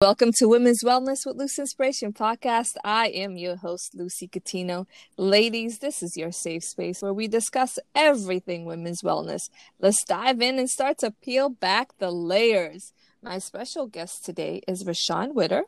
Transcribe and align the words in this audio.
Welcome 0.00 0.30
to 0.34 0.46
Women's 0.46 0.84
Wellness 0.84 1.26
with 1.26 1.38
Loose 1.38 1.58
Inspiration 1.58 2.12
podcast. 2.12 2.76
I 2.84 3.08
am 3.08 3.36
your 3.36 3.56
host, 3.56 3.96
Lucy 3.96 4.28
Catino. 4.28 4.86
Ladies, 5.16 5.80
this 5.80 6.04
is 6.04 6.16
your 6.16 6.30
safe 6.30 6.62
space 6.62 7.02
where 7.02 7.12
we 7.12 7.26
discuss 7.26 7.80
everything 7.96 8.64
women's 8.64 9.02
wellness. 9.02 9.50
Let's 9.80 10.04
dive 10.04 10.40
in 10.40 10.56
and 10.60 10.70
start 10.70 10.98
to 10.98 11.10
peel 11.10 11.48
back 11.48 11.98
the 11.98 12.12
layers. 12.12 12.92
My 13.24 13.38
special 13.38 13.88
guest 13.88 14.24
today 14.24 14.62
is 14.68 14.84
Reshon 14.84 15.34
Witter, 15.34 15.64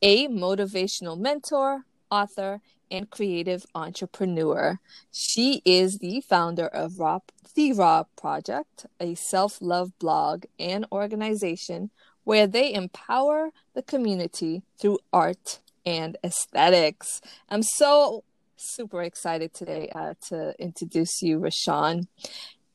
a 0.00 0.28
motivational 0.28 1.18
mentor, 1.18 1.86
author, 2.08 2.60
and 2.88 3.10
creative 3.10 3.66
entrepreneur. 3.74 4.78
She 5.10 5.60
is 5.64 5.98
the 5.98 6.20
founder 6.20 6.68
of 6.68 7.00
Raw, 7.00 7.18
The 7.56 7.72
Raw 7.72 8.04
Project, 8.16 8.86
a 9.00 9.16
self 9.16 9.58
love 9.60 9.98
blog 9.98 10.44
and 10.56 10.86
organization 10.92 11.90
where 12.26 12.48
they 12.48 12.74
empower 12.74 13.50
the 13.74 13.82
community 13.82 14.60
through 14.80 14.98
art 15.12 15.60
and 15.86 16.16
aesthetics. 16.24 17.20
I'm 17.48 17.62
so 17.62 18.24
super 18.56 19.00
excited 19.00 19.54
today 19.54 19.90
uh, 19.94 20.14
to 20.28 20.52
introduce 20.58 21.22
you, 21.22 21.38
Reshon, 21.38 22.08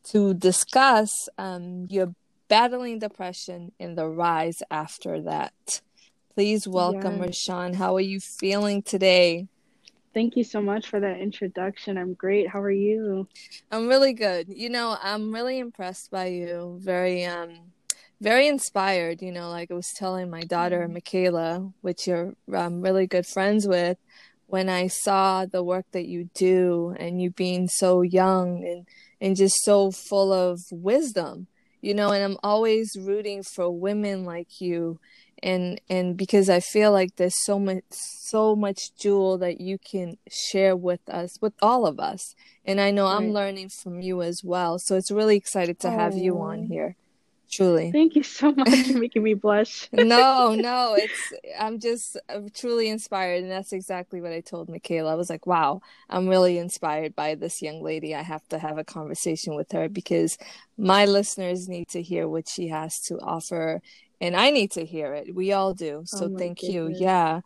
to 0.05 0.33
discuss 0.33 1.11
um, 1.37 1.85
your 1.89 2.15
battling 2.47 2.99
depression 2.99 3.73
and 3.77 3.97
the 3.97 4.07
rise 4.07 4.59
after 4.71 5.21
that. 5.23 5.81
Please 6.33 6.65
welcome 6.65 7.21
yes. 7.21 7.45
Reshon. 7.49 7.75
How 7.75 7.97
are 7.97 8.07
you 8.13 8.21
feeling 8.21 8.81
today? 8.81 9.47
Thank 10.13 10.37
you 10.37 10.45
so 10.45 10.61
much 10.61 10.87
for 10.87 11.01
that 11.01 11.19
introduction. 11.19 11.97
I'm 11.97 12.13
great. 12.13 12.47
How 12.47 12.61
are 12.61 12.71
you? 12.71 13.27
I'm 13.69 13.89
really 13.89 14.13
good. 14.13 14.47
You 14.47 14.69
know, 14.69 14.95
I'm 15.03 15.33
really 15.33 15.59
impressed 15.59 16.09
by 16.09 16.27
you. 16.27 16.79
Very 16.81 17.25
um 17.25 17.71
very 18.21 18.47
inspired. 18.47 19.21
You 19.21 19.31
know, 19.31 19.49
like 19.49 19.71
I 19.71 19.73
was 19.73 19.91
telling 19.95 20.29
my 20.29 20.41
daughter 20.41 20.81
mm-hmm. 20.81 20.93
Michaela, 20.93 21.71
which 21.81 22.07
you're 22.07 22.35
um, 22.53 22.81
really 22.81 23.07
good 23.07 23.25
friends 23.25 23.67
with, 23.67 23.97
when 24.47 24.69
I 24.69 24.87
saw 24.87 25.45
the 25.45 25.63
work 25.63 25.85
that 25.91 26.07
you 26.07 26.29
do 26.33 26.95
and 26.99 27.21
you 27.21 27.31
being 27.31 27.67
so 27.67 28.01
young 28.01 28.63
and 28.65 28.87
and 29.19 29.35
just 29.35 29.63
so 29.63 29.91
full 29.91 30.31
of 30.31 30.59
wisdom, 30.71 31.47
you 31.81 31.93
know. 31.93 32.11
And 32.11 32.23
I'm 32.23 32.37
always 32.43 32.95
rooting 32.99 33.43
for 33.43 33.69
women 33.71 34.23
like 34.23 34.61
you, 34.61 34.99
and 35.41 35.81
and 35.89 36.15
because 36.15 36.49
I 36.49 36.59
feel 36.59 36.91
like 36.91 37.15
there's 37.15 37.43
so 37.43 37.59
much 37.59 37.83
so 37.89 38.55
much 38.55 38.95
jewel 38.99 39.39
that 39.39 39.59
you 39.59 39.79
can 39.79 40.17
share 40.29 40.75
with 40.75 41.01
us, 41.09 41.37
with 41.41 41.53
all 41.61 41.87
of 41.87 41.99
us. 41.99 42.35
And 42.63 42.79
I 42.79 42.91
know 42.91 43.05
right. 43.05 43.15
I'm 43.15 43.33
learning 43.33 43.69
from 43.69 44.01
you 44.01 44.21
as 44.21 44.41
well. 44.43 44.77
So 44.77 44.95
it's 44.95 45.09
really 45.09 45.35
excited 45.35 45.79
to 45.79 45.89
have 45.89 46.15
you 46.15 46.39
on 46.39 46.63
here 46.63 46.95
truly. 47.51 47.91
Thank 47.91 48.15
you 48.15 48.23
so 48.23 48.51
much 48.51 48.87
for 48.87 48.97
making 48.99 49.23
me 49.23 49.33
blush. 49.33 49.89
No 49.91 50.55
no 50.59 50.95
it's 50.97 51.33
i'm 51.59 51.79
just 51.79 52.17
I'm 52.29 52.49
truly 52.49 52.89
inspired 52.89 53.43
and 53.43 53.51
that's 53.51 53.73
exactly 53.73 54.21
what 54.21 54.31
i 54.31 54.41
told 54.41 54.69
michaela. 54.69 55.11
I 55.11 55.15
was 55.15 55.29
like 55.29 55.45
wow 55.45 55.81
i'm 56.09 56.27
really 56.27 56.57
inspired 56.57 57.15
by 57.15 57.35
this 57.35 57.61
young 57.61 57.83
lady. 57.83 58.15
I 58.15 58.21
have 58.23 58.47
to 58.49 58.57
have 58.59 58.77
a 58.77 58.83
conversation 58.83 59.55
with 59.55 59.71
her 59.73 59.89
because 59.89 60.37
my 60.77 61.05
listeners 61.05 61.67
need 61.67 61.89
to 61.89 62.01
hear 62.01 62.27
what 62.27 62.47
she 62.47 62.69
has 62.69 62.99
to 63.01 63.17
offer 63.19 63.81
and 64.19 64.35
i 64.35 64.49
need 64.49 64.71
to 64.71 64.85
hear 64.85 65.13
it. 65.13 65.35
We 65.35 65.51
all 65.51 65.73
do 65.73 65.99
oh 66.01 66.03
so 66.05 66.25
oh 66.25 66.37
thank 66.37 66.59
goodness. 66.59 66.73
you 66.73 66.95
yeah. 66.97 67.41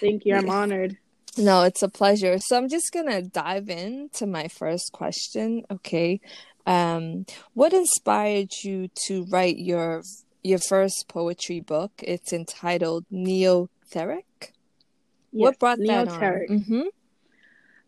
Thank 0.00 0.24
you 0.26 0.36
i'm 0.36 0.50
honored. 0.60 0.98
No 1.38 1.62
it's 1.62 1.82
a 1.82 1.88
pleasure. 1.88 2.38
So 2.38 2.58
i'm 2.58 2.68
just 2.68 2.92
gonna 2.92 3.22
dive 3.22 3.70
into 3.70 4.26
my 4.26 4.48
first 4.48 4.92
question 4.92 5.62
okay 5.70 6.20
um, 6.66 7.26
what 7.54 7.72
inspired 7.72 8.50
you 8.62 8.88
to 9.06 9.24
write 9.24 9.58
your 9.58 10.02
your 10.42 10.58
first 10.58 11.06
poetry 11.08 11.60
book? 11.60 11.92
It's 11.98 12.32
entitled 12.32 13.04
Neoteric. 13.12 14.24
Yes, 14.40 14.52
what 15.32 15.58
brought 15.58 15.78
that 15.78 16.08
on? 16.08 16.20
Mm-hmm. 16.20 16.82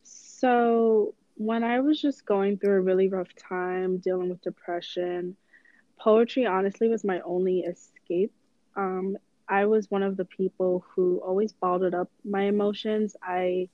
So 0.05 1.14
when 1.36 1.64
I 1.64 1.80
was 1.80 2.00
just 2.00 2.25
going 2.25 2.58
through 2.58 2.77
a 2.77 2.80
really 2.80 3.08
rough 3.08 3.34
time 3.34 3.98
dealing 3.98 4.30
with 4.30 4.42
depression, 4.42 5.36
poetry 5.98 6.46
honestly 6.46 6.89
was 6.89 7.05
my 7.05 7.20
only 7.20 7.61
escape. 7.61 8.33
Um, 8.77 9.17
I 9.48 9.67
was 9.67 9.90
one 9.90 10.02
of 10.02 10.17
the 10.17 10.24
people 10.24 10.84
who 10.89 11.20
always 11.24 11.52
bottled 11.52 11.95
up 11.95 12.11
my 12.24 12.42
emotions. 12.42 13.17
I 13.23 13.68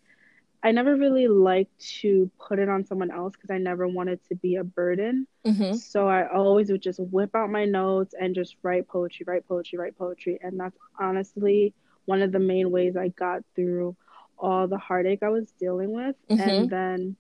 I 0.62 0.72
never 0.72 0.94
really 0.94 1.26
liked 1.26 1.78
to 2.00 2.30
put 2.38 2.58
it 2.58 2.68
on 2.68 2.84
someone 2.84 3.10
else 3.10 3.32
because 3.32 3.50
I 3.50 3.58
never 3.58 3.88
wanted 3.88 4.20
to 4.28 4.34
be 4.34 4.56
a 4.56 4.64
burden. 4.64 5.26
Mm-hmm. 5.46 5.76
So 5.76 6.06
I 6.06 6.28
always 6.28 6.70
would 6.70 6.82
just 6.82 7.00
whip 7.00 7.34
out 7.34 7.50
my 7.50 7.64
notes 7.64 8.14
and 8.18 8.34
just 8.34 8.56
write 8.62 8.86
poetry, 8.86 9.24
write 9.26 9.48
poetry, 9.48 9.78
write 9.78 9.96
poetry. 9.96 10.38
And 10.42 10.60
that's 10.60 10.76
honestly 10.98 11.72
one 12.04 12.20
of 12.20 12.32
the 12.32 12.38
main 12.38 12.70
ways 12.70 12.96
I 12.96 13.08
got 13.08 13.42
through 13.54 13.96
all 14.38 14.66
the 14.68 14.78
heartache 14.78 15.22
I 15.22 15.30
was 15.30 15.50
dealing 15.52 15.92
with. 15.92 16.16
Mm-hmm. 16.30 16.40
And 16.40 16.70
then, 16.70 17.16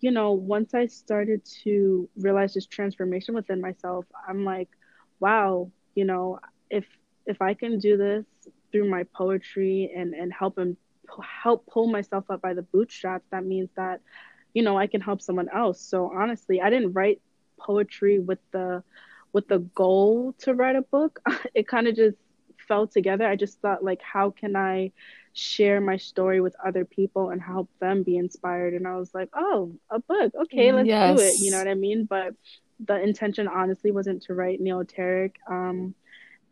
you 0.00 0.12
know, 0.12 0.32
once 0.32 0.72
I 0.72 0.86
started 0.86 1.44
to 1.64 2.08
realize 2.16 2.54
this 2.54 2.66
transformation 2.66 3.34
within 3.34 3.60
myself, 3.60 4.04
I'm 4.28 4.44
like, 4.44 4.68
wow, 5.18 5.72
you 5.96 6.04
know, 6.04 6.38
if 6.70 6.84
if 7.26 7.42
I 7.42 7.54
can 7.54 7.80
do 7.80 7.96
this 7.96 8.24
through 8.70 8.88
my 8.88 9.04
poetry 9.14 9.90
and 9.96 10.14
and 10.14 10.32
help 10.32 10.56
him 10.56 10.76
help 11.42 11.66
pull 11.66 11.86
myself 11.88 12.24
up 12.30 12.40
by 12.42 12.54
the 12.54 12.62
bootstraps, 12.62 13.26
that 13.30 13.44
means 13.44 13.70
that, 13.76 14.00
you 14.54 14.62
know, 14.62 14.76
I 14.78 14.86
can 14.86 15.00
help 15.00 15.20
someone 15.22 15.48
else. 15.54 15.80
So 15.80 16.10
honestly, 16.14 16.60
I 16.60 16.70
didn't 16.70 16.92
write 16.92 17.20
poetry 17.58 18.18
with 18.18 18.38
the 18.52 18.82
with 19.32 19.48
the 19.48 19.58
goal 19.58 20.34
to 20.40 20.54
write 20.54 20.76
a 20.76 20.82
book. 20.82 21.20
It 21.54 21.66
kind 21.68 21.86
of 21.88 21.96
just 21.96 22.16
fell 22.68 22.86
together. 22.86 23.26
I 23.26 23.36
just 23.36 23.60
thought 23.60 23.84
like 23.84 24.00
how 24.02 24.30
can 24.30 24.56
I 24.56 24.92
share 25.32 25.80
my 25.80 25.96
story 25.96 26.40
with 26.40 26.54
other 26.64 26.84
people 26.84 27.30
and 27.30 27.40
help 27.42 27.68
them 27.80 28.02
be 28.02 28.16
inspired 28.16 28.74
and 28.74 28.86
I 28.86 28.96
was 28.96 29.12
like, 29.14 29.28
"Oh, 29.34 29.72
a 29.90 29.98
book. 30.00 30.32
Okay, 30.44 30.72
let's 30.72 30.88
yes. 30.88 30.98
do 31.00 31.20
it." 31.20 31.38
You 31.38 31.50
know 31.50 31.58
what 31.58 31.68
I 31.68 31.74
mean? 31.74 32.06
But 32.08 32.34
the 32.84 33.00
intention 33.00 33.48
honestly 33.48 33.90
wasn't 33.90 34.22
to 34.24 34.34
write 34.34 34.60
neoteric 34.60 35.32
um 35.50 35.94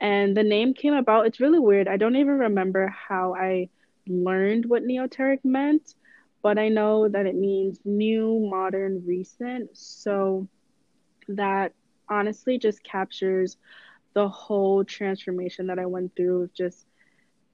and 0.00 0.36
the 0.36 0.42
name 0.42 0.75
came 0.75 0.94
about. 0.94 1.26
It's 1.26 1.41
really 1.41 1.59
weird. 1.59 1.88
I 1.88 1.97
don't 1.97 2.16
even 2.16 2.38
remember 2.38 2.88
how 2.88 3.34
I 3.34 3.69
learned 4.06 4.66
what 4.66 4.82
neoteric 4.82 5.44
meant, 5.44 5.94
but 6.42 6.59
I 6.59 6.69
know 6.69 7.09
that 7.09 7.26
it 7.26 7.34
means 7.34 7.78
new, 7.84 8.47
modern, 8.50 9.04
recent. 9.06 9.70
So 9.76 10.48
that 11.28 11.72
honestly 12.09 12.59
just 12.59 12.82
captures 12.84 13.56
the 14.15 14.28
whole 14.28 14.84
transformation 14.84 15.66
that 15.69 15.78
I 15.78 15.87
went 15.87 16.15
through 16.16 16.42
of 16.42 16.54
just 16.54 16.87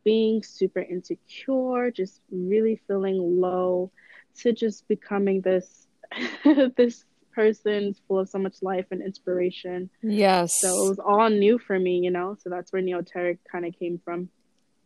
being 0.05 0.43
super 0.43 0.81
insecure, 0.81 1.91
just 1.91 2.21
really 2.31 2.81
feeling 2.87 3.41
low, 3.41 3.91
to 4.37 4.53
just 4.53 4.87
becoming 4.89 5.41
this 5.41 5.87
this 6.77 7.05
person 7.33 7.95
full 8.09 8.19
of 8.19 8.29
so 8.29 8.39
much 8.39 8.57
life 8.63 8.87
and 8.91 9.03
inspiration. 9.03 9.91
Yes. 10.03 10.61
So 10.61 10.69
it 10.69 10.89
was 10.89 10.99
all 10.99 11.31
new 11.31 11.59
for 11.59 11.79
me, 11.79 11.99
you 11.99 12.11
know. 12.11 12.37
So 12.43 12.51
that's 12.51 12.73
where 12.73 12.83
neoteric 12.83 13.39
kind 13.51 13.65
of 13.65 13.79
came 13.79 14.01
from. 14.05 14.29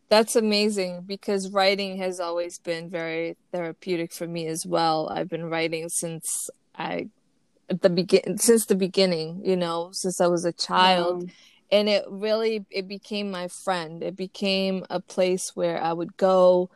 That's 0.09 0.35
amazing 0.35 1.03
because 1.07 1.49
writing 1.51 1.97
has 1.97 2.19
always 2.19 2.59
been 2.59 2.89
very 2.89 3.37
therapeutic 3.51 4.13
for 4.13 4.27
me 4.27 4.47
as 4.47 4.65
well. 4.65 5.09
I've 5.09 5.29
been 5.29 5.45
writing 5.45 5.89
since 5.89 6.49
I 6.75 7.09
at 7.69 7.81
the 7.81 7.89
begin 7.89 8.37
since 8.37 8.65
the 8.65 8.75
beginning, 8.75 9.41
you 9.43 9.55
know, 9.55 9.89
since 9.91 10.21
I 10.21 10.27
was 10.27 10.45
a 10.45 10.53
child. 10.53 11.29
And 11.71 11.89
it 11.89 12.05
really 12.07 12.65
it 12.69 12.87
became 12.87 13.31
my 13.31 13.47
friend. 13.47 14.03
It 14.03 14.15
became 14.15 14.85
a 14.89 14.99
place 14.99 15.55
where 15.55 15.81
I 15.81 15.93
would 15.93 16.15
go 16.17 16.69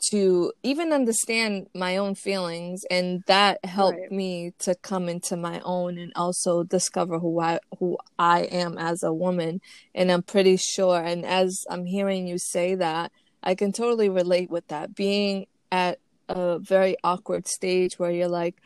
to 0.00 0.52
even 0.62 0.92
understand 0.92 1.66
my 1.74 1.96
own 1.96 2.14
feelings 2.14 2.84
and 2.90 3.22
that 3.26 3.64
helped 3.64 3.98
right. 3.98 4.12
me 4.12 4.52
to 4.60 4.74
come 4.76 5.08
into 5.08 5.36
my 5.36 5.60
own 5.64 5.98
and 5.98 6.12
also 6.14 6.62
discover 6.62 7.18
who 7.18 7.40
I 7.40 7.58
who 7.78 7.98
I 8.18 8.42
am 8.42 8.78
as 8.78 9.02
a 9.02 9.12
woman. 9.12 9.60
And 9.94 10.12
I'm 10.12 10.22
pretty 10.22 10.56
sure 10.56 11.02
and 11.02 11.26
as 11.26 11.64
I'm 11.68 11.84
hearing 11.84 12.26
you 12.28 12.38
say 12.38 12.76
that 12.76 13.10
I 13.42 13.54
can 13.54 13.72
totally 13.72 14.08
relate 14.08 14.50
with 14.50 14.68
that. 14.68 14.94
Being 14.94 15.46
at 15.72 15.98
a 16.28 16.58
very 16.58 16.96
awkward 17.02 17.48
stage 17.48 17.98
where 17.98 18.10
you're 18.10 18.28
like 18.28 18.56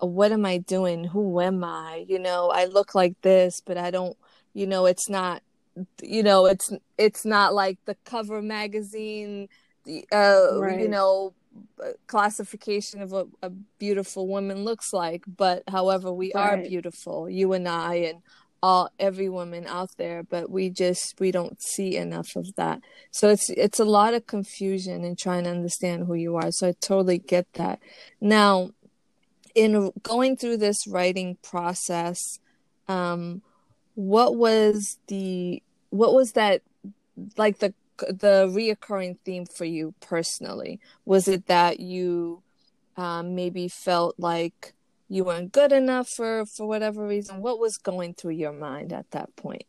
what 0.00 0.30
am 0.30 0.46
I 0.46 0.58
doing? 0.58 1.02
Who 1.02 1.40
am 1.40 1.64
I? 1.64 2.04
You 2.06 2.20
know 2.20 2.50
I 2.50 2.66
look 2.66 2.94
like 2.94 3.20
this 3.22 3.60
but 3.64 3.76
I 3.76 3.90
don't 3.90 4.16
you 4.54 4.66
know 4.66 4.86
it's 4.86 5.08
not 5.08 5.42
you 6.02 6.22
know 6.22 6.46
it's 6.46 6.72
it's 6.96 7.24
not 7.24 7.52
like 7.54 7.78
the 7.84 7.96
cover 8.04 8.40
magazine 8.42 9.48
uh, 10.12 10.58
right. 10.58 10.80
you 10.80 10.88
know, 10.88 11.34
classification 12.06 13.02
of 13.02 13.12
what 13.12 13.28
a 13.42 13.50
beautiful 13.78 14.26
woman 14.26 14.64
looks 14.64 14.92
like. 14.92 15.24
But 15.26 15.62
however, 15.68 16.12
we 16.12 16.32
right. 16.34 16.58
are 16.60 16.68
beautiful, 16.68 17.28
you 17.28 17.52
and 17.52 17.68
I, 17.68 17.94
and 17.94 18.22
all 18.62 18.90
every 18.98 19.28
woman 19.28 19.66
out 19.66 19.90
there. 19.96 20.22
But 20.22 20.50
we 20.50 20.70
just 20.70 21.14
we 21.18 21.30
don't 21.30 21.60
see 21.62 21.96
enough 21.96 22.36
of 22.36 22.54
that. 22.56 22.80
So 23.10 23.28
it's 23.28 23.50
it's 23.50 23.80
a 23.80 23.84
lot 23.84 24.14
of 24.14 24.26
confusion 24.26 25.04
in 25.04 25.16
trying 25.16 25.44
to 25.44 25.50
understand 25.50 26.06
who 26.06 26.14
you 26.14 26.36
are. 26.36 26.50
So 26.50 26.68
I 26.68 26.74
totally 26.80 27.18
get 27.18 27.52
that. 27.54 27.80
Now, 28.20 28.70
in 29.54 29.92
going 30.02 30.36
through 30.36 30.58
this 30.58 30.86
writing 30.86 31.36
process, 31.42 32.18
um, 32.86 33.42
what 33.94 34.36
was 34.36 34.98
the 35.08 35.62
what 35.90 36.14
was 36.14 36.32
that 36.32 36.62
like 37.36 37.58
the 37.58 37.74
the 37.98 38.46
reoccurring 38.48 39.18
theme 39.24 39.46
for 39.46 39.64
you 39.64 39.94
personally? 40.00 40.80
Was 41.04 41.28
it 41.28 41.46
that 41.46 41.80
you 41.80 42.42
um, 42.96 43.34
maybe 43.34 43.68
felt 43.68 44.14
like 44.18 44.74
you 45.08 45.24
weren't 45.24 45.52
good 45.52 45.72
enough 45.72 46.08
for 46.08 46.46
for 46.46 46.66
whatever 46.66 47.06
reason? 47.06 47.40
What 47.40 47.58
was 47.58 47.78
going 47.78 48.14
through 48.14 48.32
your 48.32 48.52
mind 48.52 48.92
at 48.92 49.10
that 49.12 49.34
point? 49.36 49.64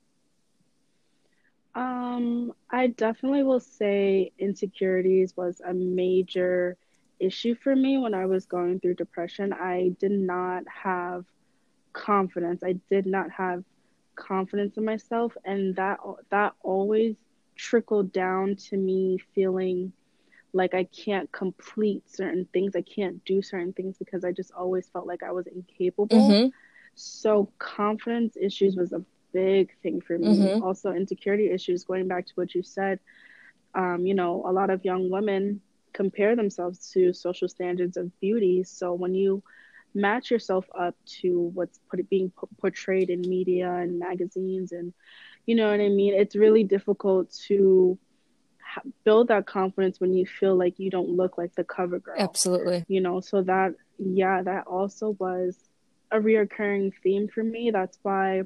Um, 1.75 2.53
I 2.69 2.87
definitely 2.87 3.43
will 3.43 3.59
say 3.59 4.31
insecurities 4.39 5.37
was 5.37 5.61
a 5.65 5.73
major 5.73 6.77
issue 7.19 7.55
for 7.55 7.75
me 7.75 7.97
when 7.97 8.13
I 8.13 8.25
was 8.25 8.45
going 8.45 8.79
through 8.79 8.95
depression. 8.95 9.53
I 9.53 9.95
did 9.99 10.11
not 10.11 10.63
have 10.67 11.25
confidence. 11.93 12.63
I 12.63 12.79
did 12.89 13.05
not 13.05 13.29
have 13.31 13.63
confidence 14.15 14.77
in 14.77 14.83
myself 14.83 15.35
and 15.45 15.75
that 15.77 15.99
that 16.29 16.53
always 16.61 17.15
trickled 17.59 18.13
down 18.13 18.55
to 18.55 18.77
me 18.77 19.17
feeling 19.35 19.91
like 20.53 20.73
I 20.73 20.85
can't 20.85 21.29
complete 21.31 22.09
certain 22.09 22.47
things. 22.53 22.73
I 22.75 22.81
can't 22.81 23.23
do 23.25 23.41
certain 23.41 23.73
things 23.73 23.97
because 23.97 24.23
I 24.23 24.31
just 24.31 24.51
always 24.51 24.87
felt 24.87 25.05
like 25.05 25.23
I 25.23 25.31
was 25.31 25.45
incapable. 25.45 26.07
Mm-hmm. 26.07 26.47
So 26.95 27.51
confidence 27.59 28.37
issues 28.41 28.77
was 28.77 28.93
a 28.93 29.03
big 29.33 29.71
thing 29.83 29.99
for 29.99 30.17
me. 30.17 30.37
Mm-hmm. 30.37 30.63
Also 30.63 30.93
insecurity 30.93 31.51
issues 31.51 31.83
going 31.83 32.07
back 32.07 32.25
to 32.27 32.33
what 32.35 32.55
you 32.55 32.63
said. 32.63 32.99
Um, 33.75 34.05
you 34.05 34.15
know, 34.15 34.43
a 34.47 34.53
lot 34.53 34.69
of 34.69 34.85
young 34.85 35.09
women 35.09 35.61
compare 35.91 36.35
themselves 36.37 36.91
to 36.93 37.11
social 37.13 37.49
standards 37.49 37.97
of 37.97 38.17
beauty. 38.21 38.63
So 38.63 38.93
when 38.93 39.13
you 39.13 39.43
match 39.93 40.31
yourself 40.31 40.65
up 40.77 40.95
to 41.21 41.51
what's 41.53 41.79
put, 41.89 42.09
being 42.09 42.31
portrayed 42.61 43.09
in 43.09 43.21
media 43.21 43.71
and 43.71 43.99
magazines 43.99 44.71
and 44.71 44.93
you 45.49 45.55
know 45.55 45.71
what 45.71 45.79
i 45.81 45.89
mean 45.89 46.13
it's 46.13 46.35
really 46.35 46.63
difficult 46.63 47.31
to 47.47 47.97
ha- 48.63 48.83
build 49.03 49.29
that 49.29 49.47
confidence 49.47 49.99
when 49.99 50.13
you 50.13 50.23
feel 50.23 50.55
like 50.55 50.77
you 50.77 50.91
don't 50.91 51.09
look 51.09 51.39
like 51.39 51.51
the 51.55 51.63
cover 51.63 51.97
girl 51.97 52.13
absolutely 52.19 52.85
you 52.87 53.01
know 53.01 53.19
so 53.19 53.41
that 53.41 53.73
yeah 53.97 54.43
that 54.43 54.67
also 54.67 55.15
was 55.17 55.57
a 56.11 56.17
reoccurring 56.17 56.93
theme 57.01 57.27
for 57.27 57.43
me 57.43 57.71
that's 57.71 57.97
why 58.03 58.43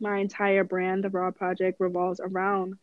my 0.00 0.18
entire 0.18 0.64
brand 0.64 1.04
the 1.04 1.10
raw 1.10 1.30
project 1.30 1.78
revolves 1.78 2.18
around 2.18 2.74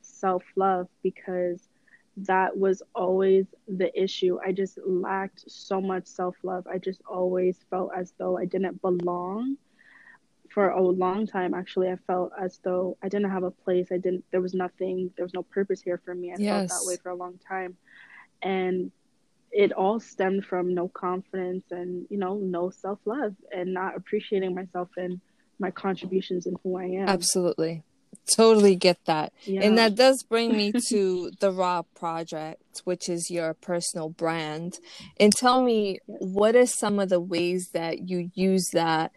self-love 0.00 0.86
because 1.02 1.68
that 2.16 2.56
was 2.56 2.80
always 2.94 3.46
the 3.66 3.90
issue. 4.00 4.38
I 4.44 4.52
just 4.52 4.78
lacked 4.86 5.50
so 5.50 5.80
much 5.80 6.06
self 6.06 6.36
love. 6.44 6.64
I 6.72 6.78
just 6.78 7.00
always 7.08 7.58
felt 7.70 7.90
as 7.96 8.12
though 8.18 8.38
I 8.38 8.44
didn't 8.44 8.80
belong. 8.80 9.56
For 10.54 10.68
a 10.70 10.80
long 10.80 11.26
time, 11.26 11.52
actually, 11.52 11.90
I 11.90 11.96
felt 12.06 12.30
as 12.40 12.60
though 12.62 12.96
I 13.02 13.08
didn't 13.08 13.30
have 13.30 13.42
a 13.42 13.50
place. 13.50 13.88
I 13.90 13.98
didn't, 13.98 14.24
there 14.30 14.40
was 14.40 14.54
nothing, 14.54 15.10
there 15.16 15.24
was 15.24 15.34
no 15.34 15.42
purpose 15.42 15.82
here 15.82 16.00
for 16.04 16.14
me. 16.14 16.30
I 16.30 16.36
yes. 16.38 16.70
felt 16.70 16.80
that 16.80 16.88
way 16.88 16.96
for 17.02 17.10
a 17.10 17.16
long 17.16 17.38
time. 17.48 17.76
And 18.40 18.92
it 19.50 19.72
all 19.72 19.98
stemmed 19.98 20.44
from 20.46 20.74
no 20.74 20.86
confidence 20.86 21.64
and, 21.72 22.06
you 22.08 22.18
know, 22.18 22.36
no 22.36 22.70
self 22.70 23.00
love 23.04 23.34
and 23.52 23.74
not 23.74 23.96
appreciating 23.96 24.54
myself 24.54 24.90
and 24.96 25.20
my 25.58 25.72
contributions 25.72 26.46
and 26.46 26.56
who 26.62 26.78
I 26.78 26.84
am. 26.84 27.08
Absolutely 27.08 27.82
totally 28.36 28.76
get 28.76 28.98
that. 29.06 29.32
Yeah. 29.44 29.62
And 29.62 29.78
that 29.78 29.94
does 29.94 30.22
bring 30.22 30.56
me 30.56 30.72
to 30.88 31.30
the 31.40 31.50
Raw 31.50 31.82
Project, 31.82 32.82
which 32.84 33.08
is 33.08 33.30
your 33.30 33.54
personal 33.54 34.08
brand. 34.08 34.78
And 35.18 35.32
tell 35.32 35.62
me, 35.62 35.98
what 36.06 36.56
are 36.56 36.66
some 36.66 36.98
of 36.98 37.08
the 37.08 37.20
ways 37.20 37.70
that 37.72 38.08
you 38.08 38.30
use 38.34 38.68
that 38.72 39.12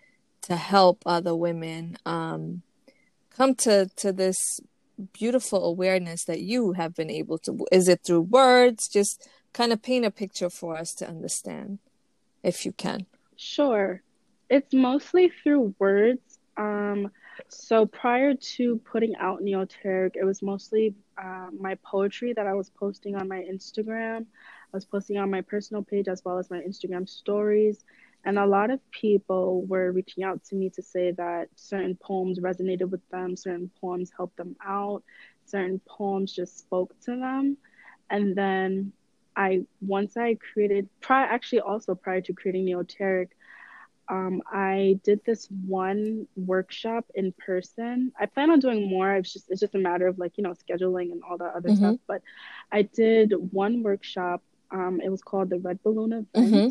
to 0.47 0.55
help 0.55 1.03
other 1.05 1.35
women 1.35 1.97
um, 2.05 2.61
come 3.35 3.53
to, 3.53 3.89
to 3.97 4.13
this 4.13 4.37
beautiful 5.11 5.65
awareness 5.65 6.23
that 6.23 6.39
you 6.39 6.71
have 6.71 6.95
been 6.95 7.09
able 7.09 7.37
to? 7.39 7.65
Is 7.69 7.89
it 7.89 7.99
through 8.05 8.21
words? 8.21 8.87
Just 8.87 9.29
kind 9.51 9.73
of 9.73 9.81
paint 9.81 10.05
a 10.05 10.11
picture 10.11 10.49
for 10.49 10.77
us 10.77 10.93
to 10.93 11.07
understand, 11.07 11.79
if 12.43 12.65
you 12.65 12.71
can. 12.71 13.05
Sure. 13.35 14.01
It's 14.49 14.73
mostly 14.73 15.33
through 15.43 15.75
words. 15.79 16.39
Um, 16.55 17.11
so 17.49 17.85
prior 17.85 18.33
to 18.33 18.77
putting 18.89 19.17
out 19.17 19.41
Neoteric, 19.41 20.15
it 20.15 20.23
was 20.23 20.41
mostly 20.41 20.95
uh, 21.21 21.47
my 21.59 21.75
poetry 21.83 22.31
that 22.33 22.47
I 22.47 22.53
was 22.53 22.69
posting 22.69 23.15
on 23.15 23.27
my 23.27 23.41
Instagram. 23.41 24.21
I 24.21 24.75
was 24.77 24.85
posting 24.85 25.17
on 25.17 25.29
my 25.29 25.41
personal 25.41 25.83
page 25.83 26.07
as 26.07 26.23
well 26.23 26.37
as 26.39 26.49
my 26.49 26.59
Instagram 26.59 27.07
stories. 27.09 27.83
And 28.27 28.37
a 28.37 28.45
lot 28.45 28.71
of 28.71 28.81
people 28.91 29.65
were 29.67 29.89
reaching 29.93 30.25
out 30.25 30.43
to 30.49 30.55
me 30.55 30.69
to 30.71 30.81
say 30.81 31.11
that 31.11 31.47
certain 31.55 31.95
poems 31.95 32.41
resonated 32.41 32.89
with 32.89 32.99
them, 33.09 33.37
certain 33.37 33.71
poems 33.79 34.11
helped 34.17 34.35
them 34.35 34.57
out, 34.61 35.01
certain 35.45 35.79
poems 35.87 36.33
just 36.33 36.59
spoke 36.59 36.93
to 37.05 37.11
them. 37.11 37.55
And 38.09 38.35
then 38.35 38.91
I, 39.33 39.61
once 39.79 40.17
I 40.17 40.35
created, 40.35 40.89
prior, 40.99 41.23
actually 41.25 41.61
also 41.61 41.95
prior 41.95 42.19
to 42.19 42.33
creating 42.33 42.65
Neoteric, 42.65 43.29
um, 44.09 44.41
I 44.45 44.99
did 45.05 45.21
this 45.25 45.47
one 45.65 46.27
workshop 46.35 47.05
in 47.15 47.31
person. 47.31 48.11
I 48.19 48.25
plan 48.25 48.51
on 48.51 48.59
doing 48.59 48.89
more. 48.89 49.13
It's 49.15 49.31
just 49.31 49.49
it's 49.49 49.59
just 49.59 49.75
a 49.75 49.79
matter 49.79 50.07
of 50.07 50.17
like 50.17 50.37
you 50.37 50.43
know 50.45 50.53
scheduling 50.53 51.11
and 51.11 51.21
all 51.29 51.37
that 51.37 51.55
other 51.55 51.69
mm-hmm. 51.69 51.77
stuff. 51.77 51.99
But 52.07 52.21
I 52.71 52.83
did 52.83 53.33
one 53.51 53.83
workshop. 53.83 54.41
Um, 54.71 55.01
it 55.03 55.09
was 55.09 55.21
called 55.21 55.49
the 55.49 55.59
Red 55.59 55.83
Balloon 55.83 56.13
Event, 56.13 56.33
mm-hmm. 56.33 56.69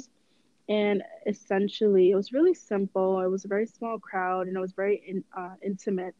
And 0.68 1.02
essentially 1.26 2.10
it 2.10 2.14
was 2.14 2.32
really 2.32 2.54
simple. 2.54 3.20
It 3.20 3.28
was 3.28 3.44
a 3.44 3.48
very 3.48 3.66
small 3.66 3.98
crowd 3.98 4.48
and 4.48 4.56
it 4.56 4.60
was 4.60 4.72
very 4.72 5.02
in, 5.06 5.24
uh, 5.36 5.54
intimate. 5.62 6.14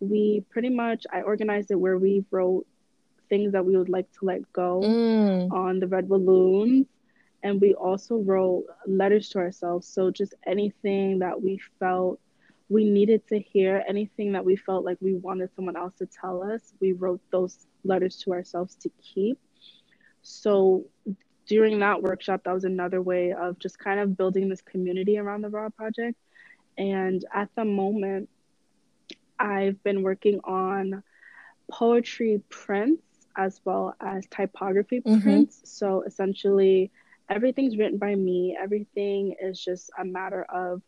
We 0.00 0.44
pretty 0.50 0.70
much 0.70 1.06
I 1.12 1.22
organized 1.22 1.70
it 1.70 1.76
where 1.78 1.98
we 1.98 2.24
wrote 2.30 2.66
things 3.28 3.52
that 3.52 3.64
we 3.64 3.76
would 3.76 3.88
like 3.88 4.10
to 4.12 4.24
let 4.24 4.52
go 4.52 4.80
mm. 4.84 5.50
on 5.52 5.80
the 5.80 5.86
red 5.86 6.08
balloons 6.08 6.86
and 7.42 7.60
we 7.60 7.74
also 7.74 8.16
wrote 8.16 8.64
letters 8.86 9.28
to 9.30 9.38
ourselves 9.38 9.86
so 9.88 10.10
just 10.10 10.34
anything 10.46 11.18
that 11.18 11.40
we 11.40 11.58
felt 11.78 12.20
we 12.68 12.84
needed 12.84 13.26
to 13.26 13.38
hear 13.38 13.82
anything 13.88 14.32
that 14.32 14.44
we 14.44 14.54
felt 14.56 14.84
like 14.84 14.98
we 15.00 15.14
wanted 15.14 15.48
someone 15.54 15.76
else 15.76 15.94
to 15.94 16.06
tell 16.06 16.42
us 16.42 16.74
we 16.80 16.92
wrote 16.92 17.20
those 17.30 17.66
letters 17.84 18.16
to 18.18 18.32
ourselves 18.32 18.74
to 18.74 18.90
keep 19.00 19.38
so 20.22 20.84
during 21.46 21.80
that 21.80 22.02
workshop 22.02 22.42
that 22.44 22.52
was 22.52 22.64
another 22.64 23.02
way 23.02 23.32
of 23.32 23.58
just 23.58 23.78
kind 23.78 23.98
of 24.00 24.16
building 24.16 24.48
this 24.48 24.62
community 24.62 25.18
around 25.18 25.42
the 25.42 25.48
raw 25.48 25.68
project 25.68 26.18
and 26.78 27.24
at 27.34 27.48
the 27.56 27.64
moment 27.64 28.28
i've 29.38 29.82
been 29.82 30.02
working 30.02 30.40
on 30.44 31.02
poetry 31.70 32.42
prints 32.48 33.02
as 33.36 33.60
well 33.64 33.94
as 34.00 34.26
typography 34.26 35.00
mm-hmm. 35.00 35.20
prints 35.20 35.60
so 35.64 36.02
essentially 36.02 36.90
everything's 37.32 37.76
written 37.76 37.98
by 37.98 38.14
me. 38.14 38.56
Everything 38.60 39.34
is 39.40 39.62
just 39.62 39.90
a 39.98 40.04
matter 40.04 40.44
of 40.44 40.82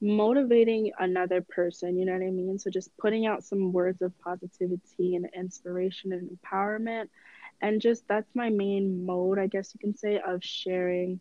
motivating 0.00 0.92
another 0.98 1.40
person, 1.42 1.98
you 1.98 2.06
know 2.06 2.12
what 2.12 2.22
I 2.22 2.30
mean? 2.30 2.58
So 2.58 2.70
just 2.70 2.96
putting 2.98 3.26
out 3.26 3.42
some 3.42 3.72
words 3.72 4.00
of 4.00 4.16
positivity 4.20 5.16
and 5.16 5.28
inspiration 5.34 6.12
and 6.12 6.30
empowerment. 6.30 7.08
And 7.60 7.80
just 7.80 8.06
that's 8.08 8.34
my 8.34 8.50
main 8.50 9.04
mode, 9.04 9.38
I 9.38 9.46
guess 9.46 9.74
you 9.74 9.80
can 9.80 9.96
say, 9.96 10.20
of 10.24 10.42
sharing 10.44 11.20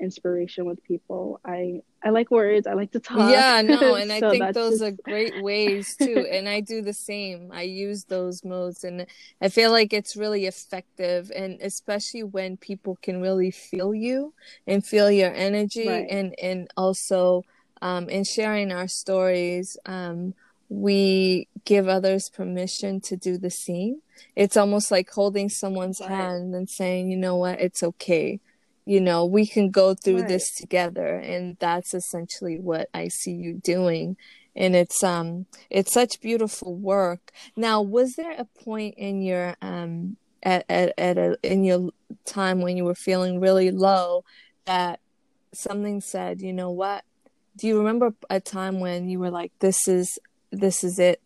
inspiration 0.00 0.64
with 0.64 0.82
people. 0.84 1.40
I 1.44 1.82
I 2.02 2.10
like 2.10 2.30
words. 2.30 2.66
I 2.66 2.74
like 2.74 2.92
to 2.92 3.00
talk. 3.00 3.30
Yeah, 3.30 3.62
no, 3.62 3.94
and 3.96 4.12
I 4.12 4.20
think 4.20 4.54
those 4.54 4.80
just... 4.80 4.82
are 4.82 4.96
great 5.02 5.42
ways 5.42 5.96
too. 5.96 6.26
and 6.30 6.48
I 6.48 6.60
do 6.60 6.82
the 6.82 6.92
same. 6.92 7.50
I 7.52 7.62
use 7.62 8.04
those 8.04 8.44
modes 8.44 8.84
and 8.84 9.06
I 9.40 9.48
feel 9.48 9.70
like 9.70 9.92
it's 9.92 10.16
really 10.16 10.46
effective 10.46 11.32
and 11.34 11.60
especially 11.60 12.22
when 12.22 12.56
people 12.56 12.98
can 13.02 13.20
really 13.20 13.50
feel 13.50 13.94
you 13.94 14.34
and 14.66 14.84
feel 14.84 15.10
your 15.10 15.32
energy 15.32 15.88
right. 15.88 16.06
and 16.08 16.34
and 16.40 16.68
also 16.76 17.44
um 17.82 18.08
in 18.08 18.24
sharing 18.24 18.72
our 18.72 18.88
stories 18.88 19.76
um 19.86 20.34
we 20.68 21.48
give 21.64 21.88
others 21.88 22.28
permission 22.28 23.00
to 23.02 23.16
do 23.16 23.38
the 23.38 23.50
same. 23.50 24.02
It's 24.36 24.56
almost 24.56 24.90
like 24.90 25.10
holding 25.10 25.48
someone's 25.48 26.00
right. 26.00 26.10
hand 26.10 26.54
and 26.54 26.68
saying, 26.68 27.10
you 27.10 27.16
know 27.16 27.36
what, 27.36 27.60
it's 27.60 27.82
okay 27.82 28.40
you 28.88 29.02
know 29.02 29.26
we 29.26 29.46
can 29.46 29.70
go 29.70 29.92
through 29.92 30.20
right. 30.20 30.28
this 30.28 30.50
together 30.54 31.16
and 31.18 31.58
that's 31.60 31.92
essentially 31.92 32.58
what 32.58 32.88
i 32.94 33.06
see 33.06 33.32
you 33.32 33.52
doing 33.52 34.16
and 34.56 34.74
it's 34.74 35.04
um 35.04 35.44
it's 35.68 35.92
such 35.92 36.20
beautiful 36.22 36.74
work 36.74 37.30
now 37.54 37.82
was 37.82 38.14
there 38.14 38.32
a 38.32 38.46
point 38.64 38.94
in 38.96 39.20
your 39.20 39.54
um 39.60 40.16
at 40.42 40.64
at, 40.70 40.94
at 40.96 41.18
a 41.18 41.38
in 41.42 41.64
your 41.64 41.90
time 42.24 42.62
when 42.62 42.78
you 42.78 42.84
were 42.84 42.94
feeling 42.94 43.40
really 43.40 43.70
low 43.70 44.24
that 44.64 45.00
something 45.52 46.00
said 46.00 46.40
you 46.40 46.52
know 46.54 46.70
what 46.70 47.04
do 47.56 47.66
you 47.66 47.76
remember 47.76 48.14
a 48.30 48.40
time 48.40 48.80
when 48.80 49.06
you 49.06 49.18
were 49.18 49.30
like 49.30 49.52
this 49.58 49.86
is 49.86 50.18
this 50.50 50.84
is 50.84 50.98
it 50.98 51.20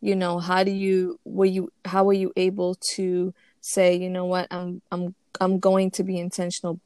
you 0.00 0.14
know 0.14 0.38
how 0.38 0.62
do 0.62 0.70
you 0.70 1.18
were 1.24 1.44
you 1.44 1.72
how 1.84 2.04
were 2.04 2.12
you 2.12 2.32
able 2.36 2.76
to 2.94 3.34
say 3.60 3.96
you 3.96 4.08
know 4.08 4.24
what 4.24 4.46
i'm 4.50 4.80
i'm 4.92 5.14
i'm 5.40 5.58
going 5.58 5.90
to 5.90 6.04
be 6.04 6.18
intentional 6.18 6.80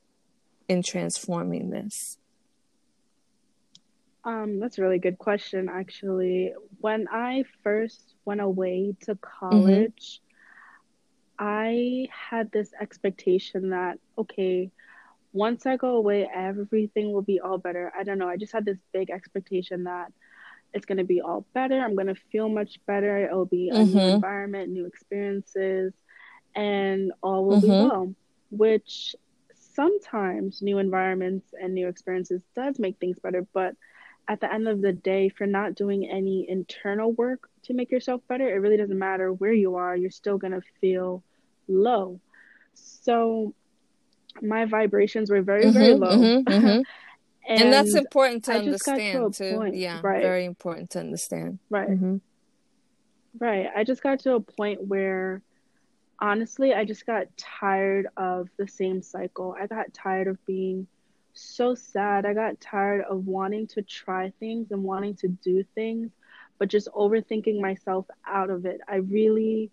in 0.73 0.83
transforming 0.83 1.71
this? 1.71 2.19
Um, 4.25 4.61
that's 4.61 4.79
a 4.79 4.83
really 4.83 4.99
good 4.99 5.19
question, 5.19 5.69
actually. 5.69 6.55
When 6.81 7.09
I 7.11 7.45
first 7.63 8.15
went 8.25 8.41
away 8.41 8.95
to 9.03 9.15
mm-hmm. 9.15 9.39
college, 9.39 10.21
I 11.39 12.09
had 12.11 12.53
this 12.53 12.71
expectation 12.81 13.71
that, 13.71 13.99
okay, 14.17 14.71
once 15.33 15.67
I 15.67 15.77
go 15.77 15.97
away, 15.97 16.29
everything 16.33 17.13
will 17.13 17.23
be 17.23 17.41
all 17.41 17.59
better. 17.59 17.93
I 17.99 18.05
don't 18.05 18.19
know. 18.19 18.29
I 18.29 18.37
just 18.37 18.53
had 18.53 18.65
this 18.65 18.79
big 18.93 19.11
expectation 19.11 19.85
that 19.85 20.13
it's 20.75 20.87
going 20.87 20.99
to 20.99 21.05
be 21.05 21.21
all 21.21 21.45
better. 21.55 21.81
I'm 21.81 21.95
going 21.95 22.07
to 22.09 22.15
feel 22.15 22.49
much 22.49 22.79
better. 22.87 23.25
It'll 23.25 23.47
be 23.47 23.69
a 23.69 23.75
mm-hmm. 23.75 23.97
new 23.97 24.05
environment, 24.07 24.71
new 24.71 24.87
experiences, 24.87 25.93
and 26.55 27.13
all 27.23 27.45
will 27.45 27.59
mm-hmm. 27.59 27.67
be 27.67 27.89
well. 27.91 28.15
Which 28.51 29.15
sometimes 29.75 30.63
new 30.63 30.79
environments 30.79 31.55
and 31.59 31.75
new 31.75 31.89
experiences 31.89 32.43
does 32.55 32.79
make 32.79 32.99
things 32.99 33.19
better, 33.19 33.47
but 33.53 33.75
at 34.29 34.41
the 34.41 34.53
end 34.53 34.69
of 34.69 34.81
the 34.81 34.93
day, 34.93 35.27
if 35.27 35.41
you're 35.41 35.49
not 35.49 35.75
doing 35.75 36.09
any 36.09 36.49
internal 36.49 37.13
work 37.13 37.49
to 37.65 37.75
make 37.75 37.91
yourself 37.91 38.21
better, 38.29 38.49
it 38.49 38.59
really 38.59 38.77
doesn't 38.77 38.99
matter 38.99 39.33
where 39.33 39.53
you 39.53 39.77
are, 39.77 39.97
you're 39.97 40.11
still 40.11 40.39
going 40.39 40.53
to 40.53 40.63
feel 40.81 41.23
low. 41.69 42.21
So 42.75 43.55
my 44.41 44.65
vibrations 44.65 45.31
were 45.31 45.43
very, 45.43 45.65
mm-hmm, 45.65 45.79
very 45.79 45.95
low. 45.95 46.83
And, 47.49 47.61
and, 47.61 47.73
that's 47.73 47.95
important 47.95 48.45
to 48.45 48.53
I 48.53 48.59
understand 48.59 49.35
to 49.35 49.53
too. 49.53 49.71
yeah, 49.73 50.01
right. 50.03 50.23
very 50.23 50.45
important 50.45 50.91
to 50.91 51.01
understand. 51.01 51.59
Right. 51.71 51.91
Mm-hmm. 51.91 52.17
Right. 53.39 53.69
I 53.75 53.85
just 53.85 54.03
got 54.03 54.21
to 54.21 54.35
a 54.35 54.41
point 54.41 54.87
where 54.87 55.43
honestly, 56.21 56.73
I 56.73 56.85
just 56.85 57.05
got 57.05 57.27
tired 57.37 58.07
of 58.17 58.49
the 58.57 58.69
same 58.69 59.03
cycle. 59.03 59.57
I 59.61 59.67
got 59.67 59.93
tired 59.93 60.29
of 60.29 60.45
being 60.47 60.87
so 61.35 61.75
sad. 61.75 62.25
I 62.25 62.33
got 62.33 62.61
tired 62.61 63.05
of 63.11 63.27
wanting 63.27 63.67
to 63.69 63.83
try 63.83 64.33
things 64.39 64.71
and 64.71 64.85
wanting 64.85 65.17
to 65.17 65.29
do 65.29 65.65
things, 65.75 66.13
but 66.59 66.69
just 66.69 66.89
overthinking 66.95 67.61
myself 67.61 68.07
out 68.25 68.51
of 68.51 68.67
it. 68.67 68.81
I 68.89 68.97
really 68.97 69.71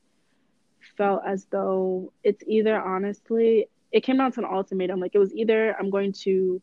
felt 0.98 1.22
as 1.26 1.46
though 1.52 2.14
it's 2.24 2.44
either 2.48 2.82
honestly, 2.82 3.68
it 3.92 4.02
came 4.02 4.18
down 4.18 4.32
to 4.34 4.40
an 4.40 4.46
ultimatum. 4.46 5.00
Like 5.00 5.12
it 5.14 5.20
was 5.20 5.34
either 5.34 5.76
I'm 5.78 5.92
going 5.92 6.14
to 6.24 6.62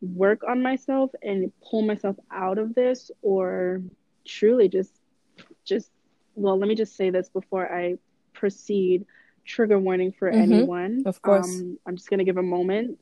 work 0.00 0.42
on 0.48 0.62
myself 0.62 1.10
and 1.22 1.52
pull 1.62 1.82
myself 1.82 2.16
out 2.30 2.58
of 2.58 2.74
this 2.74 3.10
or 3.22 3.82
truly 4.24 4.68
just 4.68 4.92
just 5.64 5.90
well 6.34 6.58
let 6.58 6.68
me 6.68 6.74
just 6.74 6.96
say 6.96 7.10
this 7.10 7.28
before 7.28 7.70
i 7.74 7.96
proceed. 8.40 9.06
Trigger 9.44 9.78
warning 9.78 10.12
for 10.12 10.30
mm-hmm. 10.30 10.52
anyone. 10.52 11.02
Of 11.06 11.20
course. 11.22 11.46
Um, 11.46 11.78
i'm 11.86 11.96
just 11.96 12.08
going 12.08 12.18
to 12.18 12.24
give 12.24 12.36
a 12.36 12.42
moment. 12.42 12.98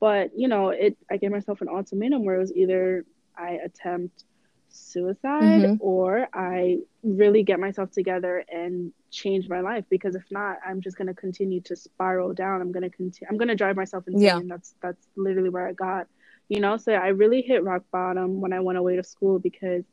But 0.00 0.30
you 0.36 0.48
know, 0.48 0.68
it 0.68 0.96
I 1.10 1.16
gave 1.16 1.30
myself 1.30 1.60
an 1.60 1.68
ultimatum 1.68 2.24
where 2.24 2.36
it 2.36 2.40
was 2.40 2.52
either 2.54 3.04
I 3.36 3.52
attempt 3.64 4.24
suicide 4.70 5.62
mm-hmm. 5.62 5.74
or 5.80 6.28
I 6.32 6.78
really 7.02 7.42
get 7.42 7.58
myself 7.58 7.90
together 7.90 8.44
and 8.52 8.92
change 9.10 9.48
my 9.48 9.60
life. 9.60 9.84
Because 9.88 10.14
if 10.14 10.24
not 10.30 10.58
I'm 10.66 10.80
just 10.80 10.96
going 10.96 11.08
to 11.08 11.14
continue 11.14 11.60
to 11.62 11.76
spiral 11.76 12.32
down. 12.34 12.60
I'm 12.60 12.72
going 12.72 12.88
to 12.88 12.90
continue 12.90 13.28
I'm 13.30 13.38
going 13.38 13.48
to 13.48 13.56
drive 13.56 13.76
myself 13.76 14.04
insane. 14.06 14.22
Yeah. 14.22 14.40
that's 14.46 14.74
that's 14.80 15.06
literally 15.16 15.50
where 15.50 15.66
I 15.66 15.72
got 15.72 16.06
you 16.48 16.60
know 16.60 16.76
so 16.76 16.92
I 16.92 17.08
really 17.08 17.42
hit 17.42 17.62
rock 17.62 17.82
bottom 17.92 18.40
when 18.40 18.52
I 18.52 18.60
went 18.60 18.78
away 18.78 18.96
to 18.96 19.04
school 19.04 19.38
because 19.38 19.84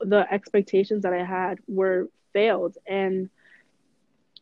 the 0.00 0.26
expectations 0.32 1.02
that 1.02 1.12
I 1.12 1.24
had 1.24 1.58
were 1.68 2.08
failed. 2.32 2.76
And 2.86 3.30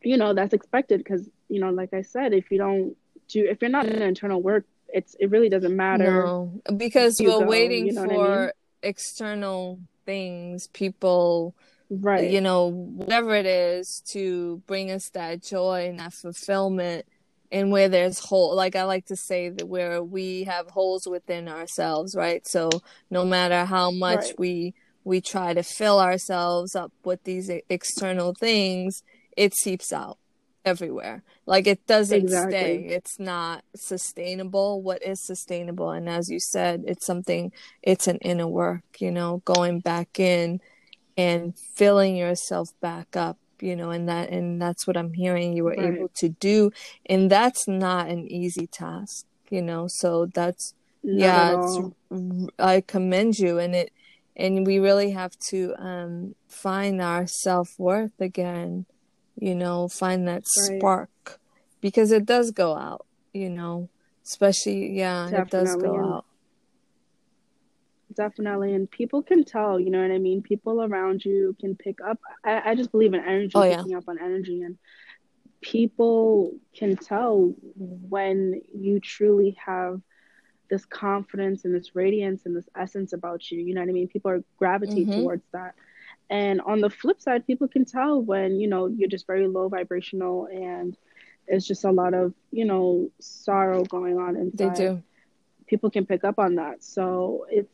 you 0.01 0.17
know 0.17 0.33
that's 0.33 0.53
expected 0.53 0.99
because 0.99 1.29
you 1.47 1.59
know 1.59 1.69
like 1.69 1.93
I 1.93 2.01
said 2.01 2.33
if 2.33 2.51
you 2.51 2.57
don't 2.57 2.95
do 3.27 3.45
if 3.45 3.61
you're 3.61 3.69
not 3.69 3.85
in 3.85 4.01
internal 4.01 4.41
work 4.41 4.65
it's 4.89 5.15
it 5.19 5.29
really 5.29 5.47
doesn't 5.47 5.75
matter 5.75 6.23
no, 6.25 6.61
because 6.75 7.19
we're 7.19 7.27
go, 7.27 7.45
waiting 7.45 7.85
you 7.85 7.93
know 7.93 8.07
for 8.07 8.33
I 8.33 8.41
mean? 8.45 8.51
external 8.81 9.79
things 10.05 10.67
people 10.73 11.55
right. 11.89 12.31
you 12.31 12.41
know 12.41 12.67
whatever 12.67 13.35
it 13.35 13.45
is 13.45 14.01
to 14.07 14.61
bring 14.65 14.89
us 14.89 15.09
that 15.09 15.43
joy 15.43 15.87
and 15.89 15.99
that 15.99 16.13
fulfillment 16.13 17.05
and 17.51 17.71
where 17.71 17.89
there's 17.89 18.19
hole 18.19 18.55
like 18.55 18.75
i 18.75 18.83
like 18.83 19.05
to 19.05 19.15
say 19.15 19.49
that 19.49 19.67
where 19.67 20.01
we 20.03 20.43
have 20.43 20.69
holes 20.69 21.07
within 21.07 21.47
ourselves 21.47 22.15
right 22.15 22.47
so 22.47 22.69
no 23.09 23.25
matter 23.25 23.65
how 23.65 23.91
much 23.91 24.25
right. 24.25 24.39
we 24.39 24.73
we 25.03 25.19
try 25.19 25.53
to 25.53 25.63
fill 25.63 25.99
ourselves 25.99 26.75
up 26.75 26.91
with 27.03 27.23
these 27.23 27.49
external 27.69 28.33
things 28.33 29.03
it 29.35 29.53
seeps 29.55 29.91
out 29.91 30.17
everywhere. 30.65 31.23
Like 31.45 31.67
it 31.67 31.85
doesn't 31.87 32.17
exactly. 32.17 32.51
stay. 32.51 32.75
It's 32.87 33.19
not 33.19 33.63
sustainable. 33.75 34.81
What 34.81 35.03
is 35.03 35.25
sustainable? 35.25 35.91
And 35.91 36.07
as 36.07 36.29
you 36.29 36.39
said, 36.39 36.83
it's 36.87 37.05
something, 37.05 37.51
it's 37.81 38.07
an 38.07 38.17
inner 38.17 38.47
work, 38.47 38.83
you 38.99 39.11
know, 39.11 39.41
going 39.45 39.79
back 39.79 40.19
in 40.19 40.61
and 41.17 41.57
filling 41.75 42.15
yourself 42.15 42.69
back 42.81 43.15
up 43.15 43.37
you 43.61 43.75
know 43.75 43.89
and 43.91 44.07
that 44.09 44.29
and 44.29 44.61
that's 44.61 44.85
what 44.85 44.97
i'm 44.97 45.13
hearing 45.13 45.53
you 45.53 45.63
were 45.63 45.75
right. 45.77 45.93
able 45.93 46.09
to 46.09 46.29
do 46.29 46.71
and 47.05 47.29
that's 47.29 47.67
not 47.67 48.07
an 48.07 48.27
easy 48.27 48.67
task 48.67 49.25
you 49.49 49.61
know 49.61 49.87
so 49.87 50.25
that's 50.27 50.73
not 51.03 51.91
yeah 52.09 52.39
i 52.59 52.81
commend 52.81 53.37
you 53.37 53.57
and 53.57 53.75
it 53.75 53.91
and 54.35 54.65
we 54.65 54.79
really 54.79 55.11
have 55.11 55.37
to 55.39 55.73
um 55.77 56.35
find 56.47 57.01
our 57.01 57.27
self-worth 57.27 58.19
again 58.19 58.85
you 59.41 59.55
know, 59.55 59.87
find 59.87 60.27
that 60.27 60.43
right. 60.69 60.77
spark 60.77 61.39
because 61.81 62.11
it 62.11 62.25
does 62.25 62.51
go 62.51 62.75
out, 62.75 63.05
you 63.33 63.49
know, 63.49 63.89
especially, 64.25 64.95
yeah, 64.97 65.29
Definitely. 65.29 65.41
it 65.41 65.49
does 65.49 65.75
go 65.75 65.99
out. 65.99 66.25
Definitely. 68.21 68.75
And 68.75 68.89
people 68.89 69.23
can 69.23 69.43
tell, 69.43 69.79
you 69.79 69.89
know 69.89 69.99
what 69.99 70.11
I 70.11 70.19
mean? 70.19 70.43
People 70.43 70.83
around 70.83 71.25
you 71.25 71.55
can 71.59 71.75
pick 71.75 71.97
up. 72.05 72.19
I, 72.45 72.71
I 72.71 72.75
just 72.75 72.91
believe 72.91 73.15
in 73.15 73.19
energy, 73.19 73.53
oh, 73.55 73.63
picking 73.63 73.91
yeah. 73.93 73.97
up 73.97 74.07
on 74.07 74.19
energy. 74.21 74.61
And 74.61 74.77
people 75.59 76.53
can 76.75 76.97
tell 76.97 77.55
when 77.75 78.61
you 78.77 78.99
truly 78.99 79.57
have 79.65 80.01
this 80.69 80.85
confidence 80.85 81.65
and 81.65 81.73
this 81.73 81.95
radiance 81.95 82.45
and 82.45 82.55
this 82.55 82.69
essence 82.75 83.11
about 83.11 83.49
you. 83.49 83.59
You 83.59 83.73
know 83.73 83.81
what 83.81 83.89
I 83.89 83.93
mean? 83.93 84.07
People 84.07 84.29
are 84.29 84.43
gravitate 84.57 85.07
mm-hmm. 85.07 85.21
towards 85.21 85.47
that. 85.51 85.73
And 86.29 86.61
on 86.61 86.79
the 86.79 86.91
flip 86.91 87.19
side, 87.19 87.47
people 87.47 87.67
can 87.67 87.85
tell 87.85 88.21
when, 88.21 88.59
you 88.59 88.67
know, 88.67 88.85
you're 88.85 89.09
just 89.09 89.25
very 89.25 89.47
low 89.47 89.67
vibrational 89.67 90.45
and 90.45 90.95
it's 91.47 91.65
just 91.65 91.85
a 91.85 91.91
lot 91.91 92.13
of, 92.13 92.35
you 92.51 92.65
know, 92.65 93.09
sorrow 93.19 93.83
going 93.83 94.19
on 94.19 94.35
inside. 94.35 94.75
They 94.75 94.85
do. 94.85 95.03
People 95.65 95.89
can 95.89 96.05
pick 96.05 96.23
up 96.23 96.37
on 96.37 96.55
that. 96.55 96.83
So 96.83 97.47
it's, 97.49 97.73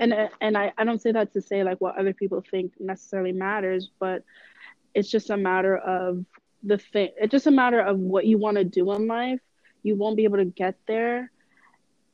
and 0.00 0.12
uh, 0.12 0.28
and 0.40 0.58
I, 0.58 0.72
I 0.76 0.84
don't 0.84 1.00
say 1.00 1.12
that 1.12 1.32
to 1.34 1.42
say 1.42 1.62
like 1.62 1.80
what 1.80 1.96
other 1.96 2.12
people 2.12 2.42
think 2.50 2.72
necessarily 2.80 3.32
matters, 3.32 3.90
but 4.00 4.24
it's 4.94 5.08
just 5.08 5.30
a 5.30 5.36
matter 5.36 5.76
of 5.76 6.24
the 6.64 6.78
thing. 6.78 7.10
It's 7.16 7.30
just 7.30 7.46
a 7.46 7.52
matter 7.52 7.80
of 7.80 7.98
what 7.98 8.26
you 8.26 8.38
want 8.38 8.56
to 8.56 8.64
do 8.64 8.90
in 8.92 9.06
life. 9.06 9.40
You 9.82 9.94
won't 9.94 10.16
be 10.16 10.24
able 10.24 10.38
to 10.38 10.46
get 10.46 10.74
there 10.88 11.30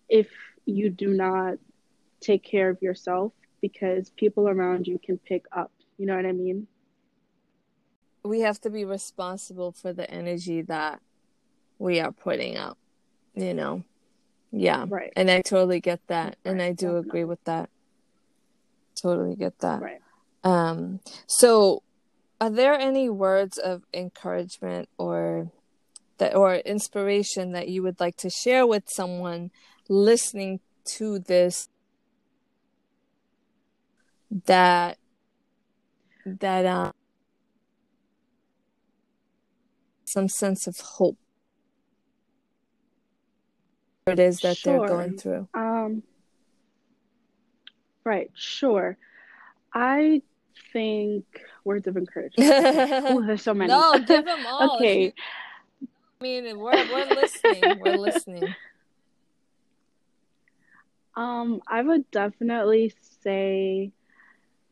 if 0.08 0.28
you 0.66 0.90
do 0.90 1.08
not 1.08 1.54
take 2.20 2.42
care 2.42 2.68
of 2.68 2.82
yourself 2.82 3.32
because 3.62 4.10
people 4.10 4.48
around 4.48 4.86
you 4.86 4.98
can 4.98 5.16
pick 5.18 5.44
up. 5.52 5.70
You 5.96 6.06
know 6.06 6.16
what 6.16 6.26
I 6.26 6.32
mean? 6.32 6.66
We 8.24 8.40
have 8.40 8.60
to 8.62 8.70
be 8.70 8.84
responsible 8.84 9.72
for 9.72 9.92
the 9.92 10.10
energy 10.10 10.60
that 10.62 11.00
we 11.78 12.00
are 12.00 12.12
putting 12.12 12.56
out, 12.56 12.76
you 13.34 13.54
know? 13.54 13.84
Yeah. 14.50 14.86
Right. 14.88 15.12
And 15.16 15.30
I 15.30 15.42
totally 15.42 15.80
get 15.80 16.00
that. 16.08 16.24
Right. 16.24 16.36
And 16.44 16.62
I 16.62 16.70
do 16.70 16.86
Definitely. 16.86 17.08
agree 17.08 17.24
with 17.24 17.44
that. 17.44 17.70
Totally 19.00 19.36
get 19.36 19.58
that. 19.60 19.82
Right. 19.82 20.00
Um, 20.42 21.00
so 21.26 21.82
are 22.40 22.50
there 22.50 22.74
any 22.74 23.08
words 23.08 23.58
of 23.58 23.82
encouragement 23.92 24.88
or 24.98 25.50
that 26.18 26.34
or 26.34 26.56
inspiration 26.56 27.52
that 27.52 27.68
you 27.68 27.82
would 27.82 28.00
like 28.00 28.16
to 28.16 28.30
share 28.30 28.66
with 28.66 28.84
someone 28.88 29.50
listening 29.88 30.60
to 30.96 31.18
this 31.18 31.68
that 34.46 34.98
that 36.24 36.66
um 36.66 36.92
some 40.04 40.28
sense 40.28 40.66
of 40.66 40.76
hope 40.80 41.18
it 44.06 44.18
is 44.18 44.40
that 44.40 44.56
sure. 44.56 44.78
they're 44.78 44.88
going 44.88 45.16
through 45.16 45.48
um 45.54 45.65
right 48.06 48.30
sure. 48.34 48.96
I 49.74 50.22
think 50.72 51.24
words 51.64 51.86
of 51.86 51.96
encouragement. 51.98 52.48
Oh 53.08 53.26
there's 53.26 53.42
so 53.42 53.52
many. 53.52 53.70
No 53.70 53.98
give 53.98 54.24
them 54.24 54.46
all. 54.46 54.76
Okay. 54.76 55.12
I 55.82 56.22
mean 56.22 56.58
we're, 56.58 56.72
we're 56.72 57.06
listening 57.14 57.80
we're 57.80 57.96
listening. 57.98 58.54
Um 61.16 61.62
i 61.66 61.80
would 61.80 62.10
definitely 62.10 62.92
say 63.22 63.90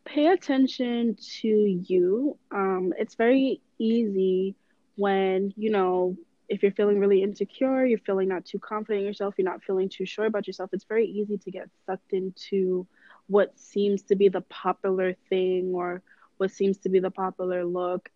pay 0.05 0.27
attention 0.29 1.17
to 1.41 1.49
you. 1.49 2.37
Um, 2.51 2.93
it's 2.99 3.15
very 3.15 3.61
easy 3.79 4.55
when, 4.97 5.53
you 5.57 5.71
know, 5.71 6.17
if 6.49 6.63
you're 6.63 6.73
feeling 6.73 7.01
really 7.01 7.23
insecure, 7.23 7.87
you're 7.87 7.99
feeling 7.99 8.29
not 8.29 8.45
too 8.45 8.59
confident 8.59 9.01
in 9.01 9.07
yourself, 9.07 9.35
you're 9.39 9.49
not 9.49 9.63
feeling 9.63 9.89
too 9.89 10.05
sure 10.05 10.27
about 10.27 10.47
yourself, 10.47 10.71
it's 10.73 10.85
very 10.85 11.07
easy 11.07 11.39
to 11.39 11.51
get 11.51 11.69
sucked 11.87 12.13
into 12.13 12.87
what 13.27 13.59
seems 13.59 14.03
to 14.03 14.17
be 14.17 14.29
the 14.29 14.43
popular 14.43 15.15
thing 15.29 15.73
or 15.75 16.03
what 16.37 16.51
seems 16.51 16.79
to 16.79 16.89
be 16.89 17.01
the 17.01 17.11
popular 17.11 17.65
look. 17.65 18.11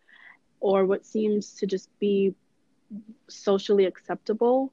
or 0.60 0.84
what 0.86 1.06
seems 1.06 1.54
to 1.54 1.66
just 1.66 1.88
be 1.98 2.34
socially 3.28 3.84
acceptable. 3.84 4.72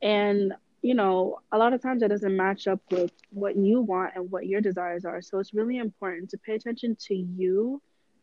And, 0.00 0.54
you 0.82 0.94
know, 0.94 1.38
a 1.52 1.58
lot 1.58 1.72
of 1.72 1.82
times 1.82 2.00
that 2.00 2.10
doesn't 2.10 2.36
match 2.36 2.66
up 2.66 2.80
with 2.90 3.12
what 3.30 3.56
you 3.56 3.80
want 3.80 4.12
and 4.16 4.30
what 4.30 4.46
your 4.46 4.60
desires 4.60 5.04
are. 5.04 5.22
So 5.22 5.38
it's 5.38 5.54
really 5.54 5.78
important 5.78 6.30
to 6.30 6.38
pay 6.38 6.54
attention 6.54 6.96
to 7.06 7.14
you 7.14 7.80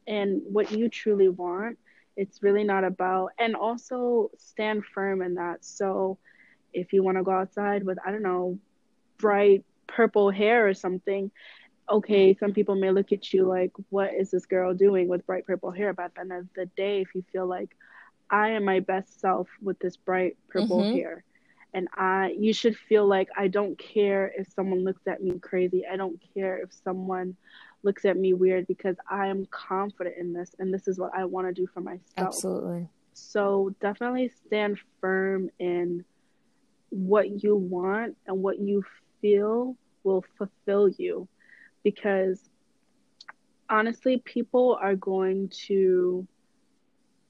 and 0.08 0.42
what 0.46 0.72
you 0.72 0.90
truly 0.90 1.30
want. 1.30 1.78
It's 2.18 2.44
really 2.44 2.66
not 2.66 2.84
about, 2.84 3.32
and 3.40 3.56
also 3.56 4.30
stand 4.38 4.84
firm 4.86 5.22
in 5.22 5.36
that. 5.36 5.64
So 5.64 6.18
if 6.74 6.92
you 6.92 7.02
want 7.02 7.18
to 7.18 7.24
go 7.24 7.32
outside 7.32 7.86
with, 7.86 7.98
I 8.06 8.12
don't 8.12 8.24
know, 8.24 8.60
bright 9.18 9.64
purple 9.96 10.30
hair 10.30 10.68
or 10.68 10.74
something, 10.74 11.32
okay, 11.90 12.36
some 12.36 12.54
people 12.54 12.76
may 12.76 12.92
look 12.92 13.12
at 13.12 13.34
you 13.34 13.46
like, 13.46 13.72
what 13.90 14.14
is 14.14 14.32
this 14.32 14.46
girl 14.46 14.74
doing 14.74 15.08
with 15.08 15.26
bright 15.26 15.46
purple 15.46 15.72
hair? 15.72 15.94
But 15.94 16.06
at 16.06 16.16
the 16.16 16.22
end 16.22 16.32
of 16.32 16.48
the 16.56 16.66
day, 16.78 17.02
if 17.02 17.10
you 17.16 17.24
feel 17.32 17.48
like 17.48 17.76
I 18.30 18.50
am 18.50 18.66
my 18.66 18.80
best 18.80 19.20
self 19.20 19.48
with 19.62 19.80
this 19.80 19.98
bright 19.98 20.38
purple 20.50 20.82
mm-hmm. 20.82 20.96
hair, 20.96 21.24
and 21.74 21.88
I, 21.94 22.36
you 22.38 22.54
should 22.54 22.78
feel 22.78 23.06
like 23.06 23.30
I 23.38 23.48
don't 23.48 23.78
care 23.78 24.32
if 24.36 24.52
someone 24.54 24.84
looks 24.84 25.06
at 25.08 25.22
me 25.22 25.38
crazy. 25.40 25.86
I 25.86 25.98
don't 25.98 26.20
care 26.34 26.58
if 26.58 26.74
someone 26.84 27.36
looks 27.84 28.06
at 28.06 28.18
me 28.18 28.34
weird 28.34 28.68
because 28.68 28.96
I 29.10 29.28
am 29.28 29.46
confident 29.52 30.16
in 30.18 30.34
this 30.34 30.56
and 30.60 30.74
this 30.74 30.88
is 30.88 31.00
what 31.00 31.12
I 31.16 31.26
want 31.26 31.48
to 31.48 31.54
do 31.54 31.68
for 31.68 31.82
myself. 31.82 32.02
Absolutely. 32.18 32.90
So 33.14 33.76
definitely 33.80 34.32
stand 34.46 34.80
firm 35.00 35.50
in 35.60 36.04
what 36.90 37.44
you 37.44 37.56
want 37.56 38.18
and 38.26 38.42
what 38.42 38.60
you 38.60 38.84
feel 39.22 39.76
will 40.04 40.24
fulfill 40.38 40.90
you 40.90 41.28
because 41.84 42.40
honestly 43.70 44.22
people 44.26 44.78
are 44.82 44.96
going 44.96 45.50
to 45.68 46.28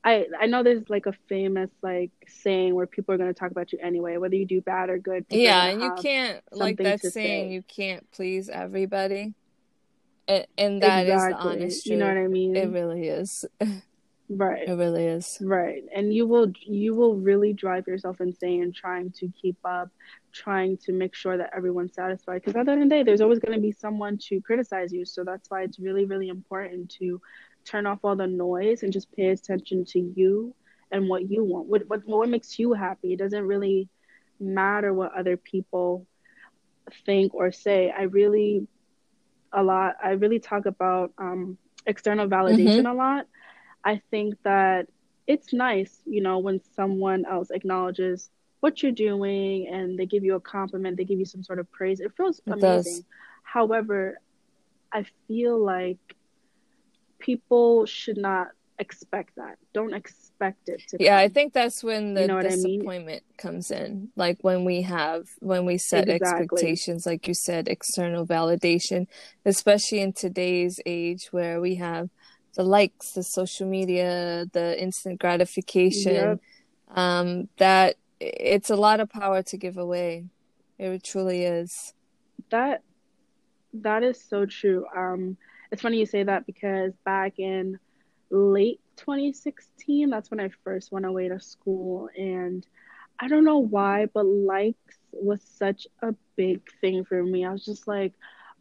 I 0.03 0.27
I 0.39 0.45
know 0.45 0.63
there's 0.63 0.89
like 0.89 1.05
a 1.07 1.13
famous 1.27 1.69
like 1.81 2.11
saying 2.27 2.73
where 2.73 2.87
people 2.87 3.13
are 3.13 3.17
going 3.17 3.33
to 3.33 3.37
talk 3.37 3.51
about 3.51 3.73
you 3.73 3.79
anyway, 3.81 4.17
whether 4.17 4.35
you 4.35 4.45
do 4.45 4.61
bad 4.61 4.89
or 4.89 4.97
good. 4.97 5.25
Yeah, 5.29 5.65
and 5.65 5.81
you 5.81 5.93
can't 6.01 6.41
like 6.51 6.77
that 6.77 7.01
saying 7.01 7.49
say. 7.49 7.53
you 7.53 7.63
can't 7.63 8.09
please 8.11 8.47
everybody, 8.47 9.33
and, 10.27 10.47
and 10.57 10.81
that 10.81 11.05
exactly. 11.05 11.11
is 11.11 11.29
the 11.29 11.49
honest 11.49 11.85
truth. 11.85 11.91
You 11.91 11.99
know 11.99 12.07
what 12.07 12.17
I 12.17 12.27
mean? 12.27 12.55
It 12.55 12.69
really 12.69 13.07
is. 13.07 13.45
Right. 14.29 14.67
It 14.67 14.73
really 14.73 15.05
is. 15.05 15.39
Right. 15.41 15.83
And 15.93 16.13
you 16.13 16.27
will 16.27 16.51
you 16.61 16.93
will 16.93 17.15
really 17.15 17.51
drive 17.51 17.87
yourself 17.87 18.21
insane 18.21 18.71
trying 18.71 19.11
to 19.13 19.27
keep 19.41 19.57
up, 19.65 19.89
trying 20.31 20.77
to 20.85 20.91
make 20.91 21.15
sure 21.15 21.35
that 21.35 21.49
everyone's 21.55 21.95
satisfied. 21.95 22.43
Because 22.43 22.55
at 22.55 22.67
the 22.67 22.73
end 22.73 22.83
of 22.83 22.89
the 22.89 22.95
day, 22.95 23.03
there's 23.03 23.21
always 23.21 23.39
going 23.39 23.55
to 23.55 23.61
be 23.61 23.71
someone 23.71 24.19
to 24.27 24.39
criticize 24.41 24.93
you. 24.93 25.03
So 25.03 25.23
that's 25.23 25.49
why 25.49 25.63
it's 25.63 25.79
really, 25.79 26.05
really 26.05 26.27
important 26.29 26.91
to 26.99 27.19
turn 27.65 27.87
off 27.87 27.99
all 28.03 28.15
the 28.15 28.27
noise 28.27 28.83
and 28.83 28.93
just 28.93 29.11
pay 29.13 29.29
attention 29.29 29.83
to 29.85 29.99
you 29.99 30.53
and 30.91 31.09
what 31.09 31.29
you 31.29 31.43
want. 31.43 31.65
What 31.65 31.89
what 31.89 32.05
what 32.05 32.29
makes 32.29 32.59
you 32.59 32.73
happy. 32.73 33.13
It 33.13 33.19
doesn't 33.19 33.47
really 33.47 33.89
matter 34.39 34.93
what 34.93 35.17
other 35.17 35.37
people 35.37 36.05
think 37.03 37.33
or 37.33 37.51
say. 37.51 37.91
I 37.91 38.03
really 38.03 38.67
a 39.51 39.63
lot 39.63 39.95
I 40.03 40.11
really 40.11 40.39
talk 40.39 40.67
about 40.67 41.13
um 41.17 41.57
external 41.87 42.27
validation 42.27 42.83
mm-hmm. 42.83 42.85
a 42.85 42.93
lot 42.93 43.25
I 43.83 44.01
think 44.11 44.35
that 44.43 44.87
it's 45.27 45.53
nice, 45.53 46.01
you 46.05 46.21
know, 46.21 46.39
when 46.39 46.61
someone 46.75 47.25
else 47.25 47.51
acknowledges 47.51 48.29
what 48.59 48.83
you're 48.83 48.91
doing 48.91 49.67
and 49.67 49.97
they 49.97 50.05
give 50.05 50.23
you 50.23 50.35
a 50.35 50.39
compliment, 50.39 50.97
they 50.97 51.05
give 51.05 51.19
you 51.19 51.25
some 51.25 51.43
sort 51.43 51.59
of 51.59 51.71
praise. 51.71 51.99
It 51.99 52.11
feels 52.17 52.39
it 52.39 52.51
amazing. 52.51 52.95
Does. 52.95 53.03
However, 53.43 54.19
I 54.91 55.05
feel 55.27 55.57
like 55.57 55.99
people 57.19 57.85
should 57.85 58.17
not 58.17 58.49
expect 58.79 59.35
that. 59.35 59.57
Don't 59.73 59.93
expect 59.93 60.69
it 60.69 60.81
to. 60.89 60.97
Yeah, 60.99 61.17
come. 61.17 61.25
I 61.25 61.27
think 61.27 61.53
that's 61.53 61.83
when 61.83 62.13
the 62.15 62.21
you 62.21 62.27
know 62.27 62.41
disappointment 62.41 63.23
I 63.23 63.31
mean? 63.31 63.37
comes 63.37 63.71
in. 63.71 64.09
Like 64.15 64.37
when 64.41 64.65
we 64.65 64.81
have 64.81 65.27
when 65.39 65.65
we 65.65 65.77
set 65.77 66.09
exactly. 66.09 66.43
expectations, 66.43 67.05
like 67.05 67.27
you 67.27 67.33
said, 67.33 67.67
external 67.67 68.25
validation, 68.25 69.07
especially 69.45 69.99
in 69.99 70.13
today's 70.13 70.79
age 70.85 71.27
where 71.31 71.61
we 71.61 71.75
have 71.75 72.09
the 72.55 72.63
likes, 72.63 73.11
the 73.11 73.23
social 73.23 73.67
media, 73.67 74.47
the 74.53 74.81
instant 74.81 75.19
gratification. 75.19 76.13
Yep. 76.13 76.39
Um, 76.95 77.49
that 77.57 77.95
it's 78.19 78.69
a 78.69 78.75
lot 78.75 78.99
of 78.99 79.09
power 79.09 79.43
to 79.43 79.57
give 79.57 79.77
away. 79.77 80.25
It 80.77 81.03
truly 81.03 81.43
is. 81.43 81.93
That 82.49 82.81
that 83.73 84.03
is 84.03 84.21
so 84.21 84.45
true. 84.45 84.85
Um, 84.95 85.37
it's 85.71 85.81
funny 85.81 85.99
you 85.99 86.05
say 86.05 86.23
that 86.23 86.45
because 86.45 86.93
back 87.05 87.37
in 87.37 87.79
late 88.29 88.79
2016, 88.97 90.09
that's 90.09 90.31
when 90.31 90.39
I 90.39 90.49
first 90.63 90.91
went 90.91 91.05
away 91.05 91.29
to 91.29 91.39
school, 91.39 92.09
and 92.17 92.65
I 93.19 93.27
don't 93.27 93.43
know 93.43 93.59
why, 93.59 94.07
but 94.07 94.25
likes 94.25 94.97
was 95.11 95.41
such 95.41 95.87
a 96.01 96.13
big 96.35 96.61
thing 96.81 97.03
for 97.05 97.23
me. 97.23 97.45
I 97.45 97.51
was 97.51 97.65
just 97.65 97.87
like, 97.87 98.13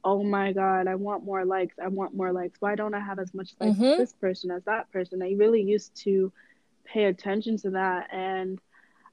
oh 0.05 0.23
my 0.23 0.53
god 0.53 0.87
i 0.87 0.95
want 0.95 1.25
more 1.25 1.45
likes 1.45 1.75
i 1.83 1.89
want 1.89 2.15
more 2.15 2.33
likes. 2.33 2.61
Why 2.61 2.75
don't 2.75 2.95
i 2.95 3.01
have 3.01 3.19
as 3.19 3.33
much 3.35 3.55
likes 3.61 3.77
mm-hmm. 3.77 3.85
as 3.85 3.99
this 3.99 4.13
person 4.13 4.51
as 4.51 4.65
that 4.65 4.91
person? 4.93 5.23
I 5.23 5.33
really 5.37 5.63
used 5.63 5.95
to 6.05 6.33
pay 6.85 7.05
attention 7.05 7.57
to 7.59 7.71
that. 7.71 8.09
And 8.13 8.61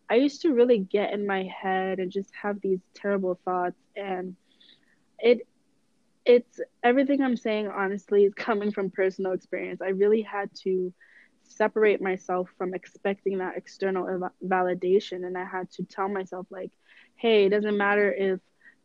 i 0.10 0.15
used 0.15 0.41
to 0.43 0.54
really 0.54 0.80
get 0.80 1.13
in 1.13 1.26
my 1.26 1.43
head 1.43 2.00
and 2.00 2.12
just 2.12 2.32
have 2.41 2.62
these 2.62 2.80
terrible 2.93 3.39
thoughts. 3.45 3.80
And 3.95 4.36
it 5.19 5.48
it's 6.26 6.60
everything 6.84 7.21
i'm 7.21 7.38
saying 7.38 7.67
honestly 7.67 8.24
is 8.26 8.34
coming 8.36 8.71
from 8.71 8.89
personal 8.89 9.34
experience. 9.34 9.82
I 9.82 9.89
really 9.89 10.21
had 10.21 10.50
to 10.63 10.93
separate 11.48 12.02
myself 12.02 12.50
from 12.58 12.74
expecting 12.74 13.38
that 13.38 13.56
external 13.56 14.08
ev- 14.08 14.32
validation. 14.43 15.26
And 15.26 15.38
i 15.38 15.45
had 15.45 15.71
to 15.71 15.84
tell 15.84 16.10
myself 16.10 16.48
like 16.50 16.71
hey 17.15 17.45
it 17.45 17.50
doesn't 17.50 17.78
matter 17.78 18.12
if 18.12 18.39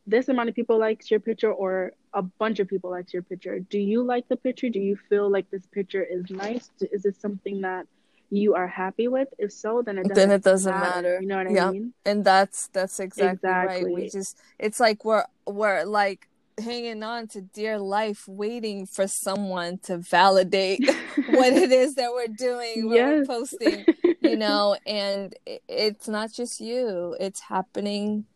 this 0.06 0.28
amount 0.28 0.48
of 0.48 0.54
people 0.54 0.78
likes 0.78 1.10
your 1.10 1.20
picture 1.20 1.52
or 1.52 1.92
a 2.12 2.22
bunch 2.22 2.58
of 2.58 2.68
people 2.68 2.90
likes 2.90 3.12
your 3.12 3.22
picture 3.22 3.60
do 3.60 3.78
you 3.78 4.02
like 4.02 4.28
the 4.28 4.36
picture? 4.36 4.68
Do 4.68 4.80
you 4.80 4.96
feel 5.08 5.30
like 5.30 5.50
this 5.50 5.66
picture 5.66 6.02
is 6.02 6.30
nice? 6.30 6.70
Is 6.80 7.02
this 7.02 7.18
something 7.18 7.60
that 7.62 7.86
you 8.30 8.54
are 8.54 8.66
happy 8.66 9.08
with? 9.08 9.28
If 9.38 9.52
so 9.52 9.82
then 9.82 9.98
it 9.98 10.08
doesn't, 10.08 10.14
then 10.14 10.30
it 10.30 10.42
doesn't 10.42 10.72
matter. 10.72 10.94
matter. 10.94 11.18
you 11.20 11.28
know 11.28 11.36
what 11.38 11.46
i 11.46 11.70
mean? 11.70 11.92
And 12.04 12.24
that's 12.24 12.68
that's 12.68 12.98
exactly, 13.00 13.48
exactly 13.48 13.84
right. 13.84 13.94
We 13.94 14.08
just 14.08 14.38
it's 14.58 14.80
like 14.80 15.04
we're 15.04 15.24
we're 15.46 15.84
like 15.84 16.28
hanging 16.58 17.02
on 17.02 17.26
to 17.26 17.40
dear 17.40 17.78
life 17.78 18.28
waiting 18.28 18.84
for 18.84 19.06
someone 19.06 19.78
to 19.78 19.96
validate 19.96 20.80
what 21.30 21.52
it 21.54 21.72
is 21.72 21.94
that 21.94 22.12
we're 22.12 22.26
doing 22.26 22.86
what 22.88 22.96
yes. 22.96 23.06
we're 23.06 23.24
posting 23.24 23.84
you 24.30 24.36
know? 24.36 24.76
And 24.86 25.34
it's 25.68 26.08
not 26.08 26.32
just 26.32 26.60
you. 26.60 27.16
It's 27.20 27.40
happening 27.40 28.26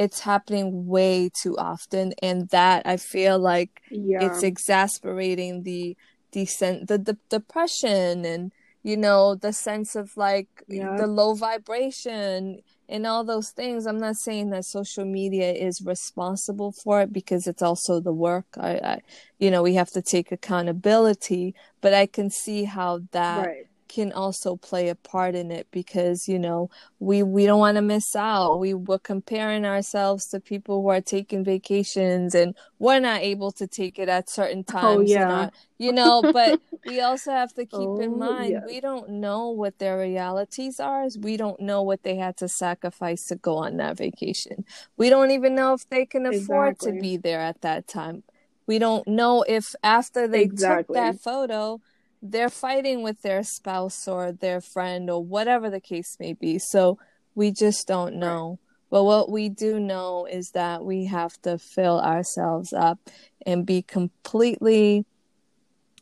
it's 0.00 0.20
happening 0.20 0.86
way 0.86 1.30
too 1.42 1.54
often 1.58 2.14
and 2.22 2.48
that 2.48 2.86
i 2.86 2.96
feel 2.96 3.38
like 3.38 3.82
yeah. 3.90 4.24
it's 4.24 4.42
exasperating 4.42 5.62
the 5.62 5.94
the, 6.32 6.46
the 6.88 6.98
the 6.98 7.18
depression 7.28 8.24
and 8.24 8.50
you 8.82 8.96
know 8.96 9.34
the 9.34 9.52
sense 9.52 9.94
of 9.94 10.10
like 10.16 10.48
yeah. 10.68 10.96
the 10.96 11.06
low 11.06 11.34
vibration 11.34 12.60
and 12.88 13.06
all 13.06 13.24
those 13.24 13.50
things 13.50 13.86
i'm 13.86 13.98
not 13.98 14.16
saying 14.16 14.48
that 14.48 14.64
social 14.64 15.04
media 15.04 15.52
is 15.52 15.82
responsible 15.84 16.72
for 16.82 17.02
it 17.02 17.12
because 17.12 17.46
it's 17.46 17.62
also 17.62 18.00
the 18.00 18.12
work 18.12 18.46
i, 18.58 18.70
I 18.70 19.00
you 19.38 19.50
know 19.50 19.62
we 19.62 19.74
have 19.74 19.90
to 19.90 20.00
take 20.00 20.32
accountability 20.32 21.54
but 21.82 21.92
i 21.92 22.06
can 22.06 22.30
see 22.30 22.64
how 22.64 23.00
that 23.12 23.46
right 23.46 23.69
can 23.90 24.12
also 24.12 24.54
play 24.54 24.88
a 24.88 24.94
part 24.94 25.34
in 25.34 25.50
it 25.50 25.66
because 25.72 26.28
you 26.28 26.38
know 26.38 26.70
we 27.00 27.24
we 27.24 27.44
don't 27.44 27.58
want 27.58 27.74
to 27.74 27.82
miss 27.82 28.14
out 28.14 28.60
we 28.60 28.72
were 28.72 29.00
comparing 29.00 29.66
ourselves 29.66 30.26
to 30.26 30.38
people 30.38 30.80
who 30.80 30.88
are 30.88 31.00
taking 31.00 31.42
vacations 31.42 32.32
and 32.32 32.54
we're 32.78 33.00
not 33.00 33.20
able 33.20 33.50
to 33.50 33.66
take 33.66 33.98
it 33.98 34.08
at 34.08 34.30
certain 34.30 34.64
oh, 34.68 34.72
times 34.72 35.10
oh, 35.10 35.12
yeah. 35.12 35.50
You 35.78 35.92
know 35.92 36.22
but 36.22 36.60
we 36.86 37.00
also 37.00 37.32
have 37.32 37.52
to 37.54 37.64
keep 37.64 37.80
oh, 37.80 37.98
in 37.98 38.16
mind 38.16 38.62
we 38.64 38.80
don't 38.80 39.08
know 39.10 39.50
what 39.50 39.80
their 39.80 39.98
realities 39.98 40.78
are 40.78 41.08
we 41.18 41.36
don't 41.36 41.58
know 41.58 41.82
what 41.82 42.04
they 42.04 42.14
had 42.14 42.36
to 42.36 42.48
sacrifice 42.48 43.26
to 43.26 43.34
go 43.34 43.56
on 43.56 43.78
that 43.78 43.96
vacation 43.96 44.64
we 44.96 45.10
don't 45.10 45.32
even 45.32 45.56
know 45.56 45.74
if 45.74 45.88
they 45.88 46.06
can 46.06 46.26
afford 46.26 46.74
exactly. 46.74 46.92
to 46.92 47.00
be 47.00 47.16
there 47.16 47.40
at 47.40 47.60
that 47.62 47.88
time 47.88 48.22
we 48.68 48.78
don't 48.78 49.08
know 49.08 49.42
if 49.48 49.74
after 49.82 50.28
they 50.28 50.42
exactly. 50.42 50.94
took 50.94 51.02
that 51.02 51.20
photo 51.20 51.80
they're 52.22 52.50
fighting 52.50 53.02
with 53.02 53.22
their 53.22 53.42
spouse 53.42 54.06
or 54.06 54.32
their 54.32 54.60
friend 54.60 55.08
or 55.08 55.24
whatever 55.24 55.70
the 55.70 55.80
case 55.80 56.16
may 56.20 56.32
be. 56.34 56.58
So 56.58 56.98
we 57.34 57.50
just 57.50 57.86
don't 57.86 58.16
know. 58.16 58.48
Right. 58.48 58.58
But 58.90 59.04
what 59.04 59.30
we 59.30 59.48
do 59.48 59.78
know 59.78 60.26
is 60.26 60.50
that 60.50 60.84
we 60.84 61.06
have 61.06 61.40
to 61.42 61.58
fill 61.58 62.00
ourselves 62.00 62.72
up 62.72 62.98
and 63.46 63.64
be 63.64 63.82
completely, 63.82 65.06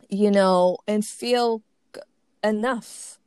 you 0.08 0.30
know, 0.30 0.78
and 0.88 1.04
feel 1.04 1.62
enough, 2.42 3.18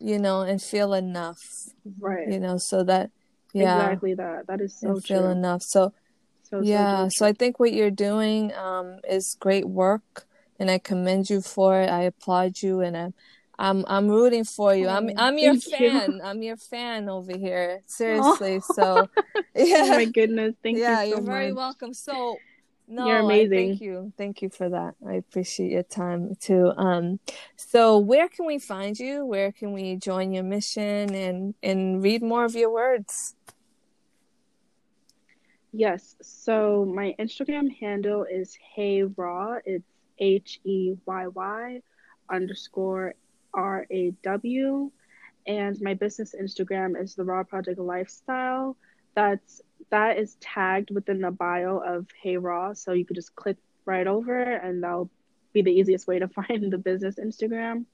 you 0.00 0.18
know, 0.18 0.42
and 0.42 0.60
feel 0.60 0.94
enough. 0.94 1.68
Right. 1.98 2.28
You 2.28 2.40
know, 2.40 2.58
so 2.58 2.82
that, 2.84 3.10
yeah. 3.54 3.76
Exactly 3.76 4.14
that. 4.14 4.48
That 4.48 4.60
is 4.60 4.78
so 4.78 4.98
feel 5.00 5.30
enough. 5.30 5.62
So, 5.62 5.94
so 6.42 6.60
yeah. 6.60 7.04
So, 7.04 7.08
so 7.10 7.26
I 7.26 7.32
think 7.32 7.60
what 7.60 7.72
you're 7.72 7.90
doing 7.90 8.52
um, 8.54 8.98
is 9.08 9.36
great 9.38 9.66
work 9.66 10.26
and 10.58 10.70
I 10.70 10.78
commend 10.78 11.30
you 11.30 11.40
for 11.40 11.80
it. 11.80 11.88
I 11.88 12.02
applaud 12.02 12.62
you, 12.62 12.80
and 12.80 12.96
I'm 12.96 13.14
I'm 13.58 13.84
I'm 13.88 14.08
rooting 14.08 14.44
for 14.44 14.74
you. 14.74 14.88
I'm 14.88 15.08
Oh, 15.08 15.12
I'm 15.16 15.38
your 15.38 15.54
thank 15.54 15.80
you. 15.80 15.90
fan. 15.90 16.20
I'm 16.22 16.42
your 16.42 16.56
fan 16.56 17.08
over 17.08 17.36
here. 17.36 17.82
Seriously. 17.86 18.60
So 18.60 19.08
yeah. 19.54 19.82
Oh 19.82 19.88
my 19.88 20.04
goodness. 20.04 20.54
Thank 20.62 20.78
yeah, 20.78 21.02
you 21.02 21.12
so 21.12 21.18
are 21.18 21.22
very 21.22 21.52
welcome. 21.52 21.92
So 21.92 22.38
no, 22.86 23.06
You're 23.06 23.18
I 23.18 23.24
amazing. 23.24 23.50
thank 23.50 23.80
you. 23.80 24.12
Thank 24.16 24.42
you 24.42 24.48
for 24.50 24.68
that. 24.70 24.94
I 25.06 25.14
appreciate 25.14 25.70
your 25.72 25.82
time 25.82 26.34
too. 26.40 26.72
Um 26.76 27.18
so 27.56 27.98
where 27.98 28.28
can 28.28 28.46
we 28.46 28.58
find 28.58 28.98
you? 28.98 29.26
Where 29.26 29.52
can 29.52 29.72
we 29.72 29.96
join 29.96 30.32
your 30.32 30.44
mission 30.44 31.14
and 31.14 31.54
and 31.62 32.02
read 32.02 32.22
more 32.22 32.44
of 32.44 32.54
your 32.54 32.70
words? 32.72 33.34
Yes. 35.72 36.16
So 36.22 36.84
my 36.84 37.14
Instagram 37.18 37.74
handle 37.78 38.24
is 38.24 38.56
Hey 38.74 39.02
Raw. 39.02 39.56
It's 39.64 39.84
H 40.18 40.60
E 40.64 40.94
Y 41.06 41.26
Y 41.28 41.82
underscore 42.30 43.14
R 43.54 43.86
A 43.90 44.10
W. 44.22 44.90
And 45.46 45.80
my 45.80 45.94
business 45.94 46.34
Instagram 46.38 47.00
is 47.00 47.14
the 47.14 47.24
Raw 47.24 47.42
Project 47.42 47.78
Lifestyle. 47.78 48.76
That's 49.14 49.62
that 49.90 50.18
is 50.18 50.36
tagged 50.40 50.90
within 50.90 51.20
the 51.20 51.30
bio 51.30 51.78
of 51.78 52.06
Hey 52.20 52.36
Raw. 52.36 52.74
So 52.74 52.92
you 52.92 53.04
could 53.04 53.16
just 53.16 53.34
click 53.34 53.56
right 53.84 54.06
over 54.06 54.40
and 54.40 54.82
that'll 54.82 55.10
be 55.52 55.62
the 55.62 55.72
easiest 55.72 56.06
way 56.06 56.18
to 56.18 56.28
find 56.48 56.70
the 56.70 56.78
business 56.78 57.16
Instagram. 57.16 57.86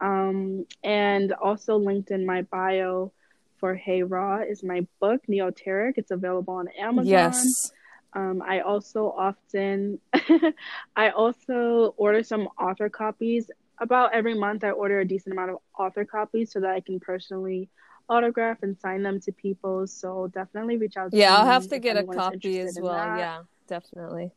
Um, 0.00 0.66
and 0.82 1.32
also 1.32 1.76
linked 1.76 2.10
in 2.10 2.26
my 2.26 2.42
bio 2.42 3.12
for 3.58 3.74
Hey 3.74 4.02
Raw 4.02 4.40
is 4.40 4.62
my 4.62 4.86
book, 5.00 5.22
Neoteric. 5.28 5.94
It's 5.96 6.10
available 6.10 6.54
on 6.54 6.68
Amazon. 6.78 7.06
Yes. 7.06 7.72
Um, 8.14 8.42
I 8.46 8.60
also 8.60 9.06
often, 9.16 10.00
I 10.96 11.10
also 11.10 11.94
order 11.96 12.22
some 12.22 12.48
author 12.60 12.88
copies. 12.90 13.50
About 13.80 14.14
every 14.14 14.34
month, 14.34 14.64
I 14.64 14.70
order 14.70 15.00
a 15.00 15.04
decent 15.04 15.32
amount 15.32 15.50
of 15.52 15.56
author 15.78 16.04
copies 16.04 16.52
so 16.52 16.60
that 16.60 16.70
I 16.70 16.80
can 16.80 17.00
personally 17.00 17.68
autograph 18.08 18.58
and 18.62 18.78
sign 18.78 19.02
them 19.02 19.20
to 19.22 19.32
people. 19.32 19.86
So 19.86 20.28
definitely 20.32 20.76
reach 20.76 20.96
out 20.96 21.10
to 21.12 21.16
Yeah, 21.18 21.36
I'll 21.38 21.46
have 21.46 21.68
to 21.68 21.78
get 21.78 21.96
a 21.96 22.04
copy 22.04 22.58
as 22.60 22.78
well. 22.78 23.16
Yeah, 23.16 23.42
definitely. 23.68 24.30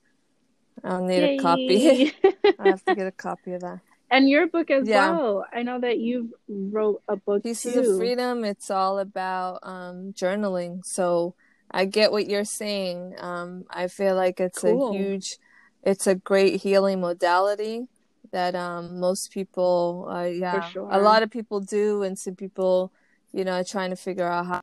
I'll 0.84 1.04
need 1.06 1.24
a 1.24 1.38
copy. 1.38 2.14
I 2.60 2.68
have 2.68 2.84
to 2.86 2.96
get 2.96 3.08
a 3.08 3.12
copy 3.12 3.54
of 3.54 3.62
that. 3.62 3.80
and 4.10 4.30
your 4.30 4.48
book 4.48 4.72
as 4.72 4.88
Yeah. 4.88 5.18
well. 5.18 5.46
I 5.54 5.64
know 5.64 5.80
that 5.80 6.00
you 6.00 6.34
wrote 6.48 7.02
a 7.08 7.18
book 7.18 7.44
Pieces 7.44 7.76
too. 7.76 7.92
of 7.92 7.98
Freedom, 7.98 8.44
it's 8.46 8.72
all 8.72 9.00
about 9.00 9.60
um, 9.64 10.14
journaling. 10.14 10.86
So 10.86 11.36
I 11.76 11.84
get 11.84 12.14
what 12.14 12.28
you're 12.28 12.46
saying. 12.46 13.16
Um, 13.20 13.66
I 13.70 13.90
feel 13.90 14.16
like 14.16 14.40
it's 14.40 14.64
Cool. 14.64 14.92
a 14.92 14.94
huge, 14.94 15.38
it's 15.84 16.08
a 16.08 16.16
great 16.16 16.62
healing 16.62 17.02
modality 17.02 17.88
that 18.32 18.56
um, 18.56 19.02
most 19.02 19.32
people, 19.34 20.08
uh, 20.10 20.24
yeah, 20.24 20.62
sure. 20.72 20.88
a 20.90 21.00
lot 21.00 21.22
of 21.22 21.30
people 21.30 21.60
do, 21.60 22.02
and 22.02 22.18
some 22.18 22.36
people, 22.36 22.94
you 23.34 23.44
know, 23.44 23.60
are 23.60 23.64
trying 23.66 23.90
to 23.90 23.98
figure 23.98 24.26
out 24.26 24.46
how. 24.46 24.62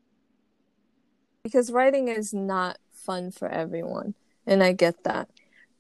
Because 1.45 1.71
writing 1.71 2.09
is 2.09 2.33
not 2.33 2.79
fun 2.93 3.31
for 3.31 3.47
everyone, 3.49 4.15
and 4.47 4.63
I 4.63 4.73
get 4.73 5.05
that. 5.05 5.29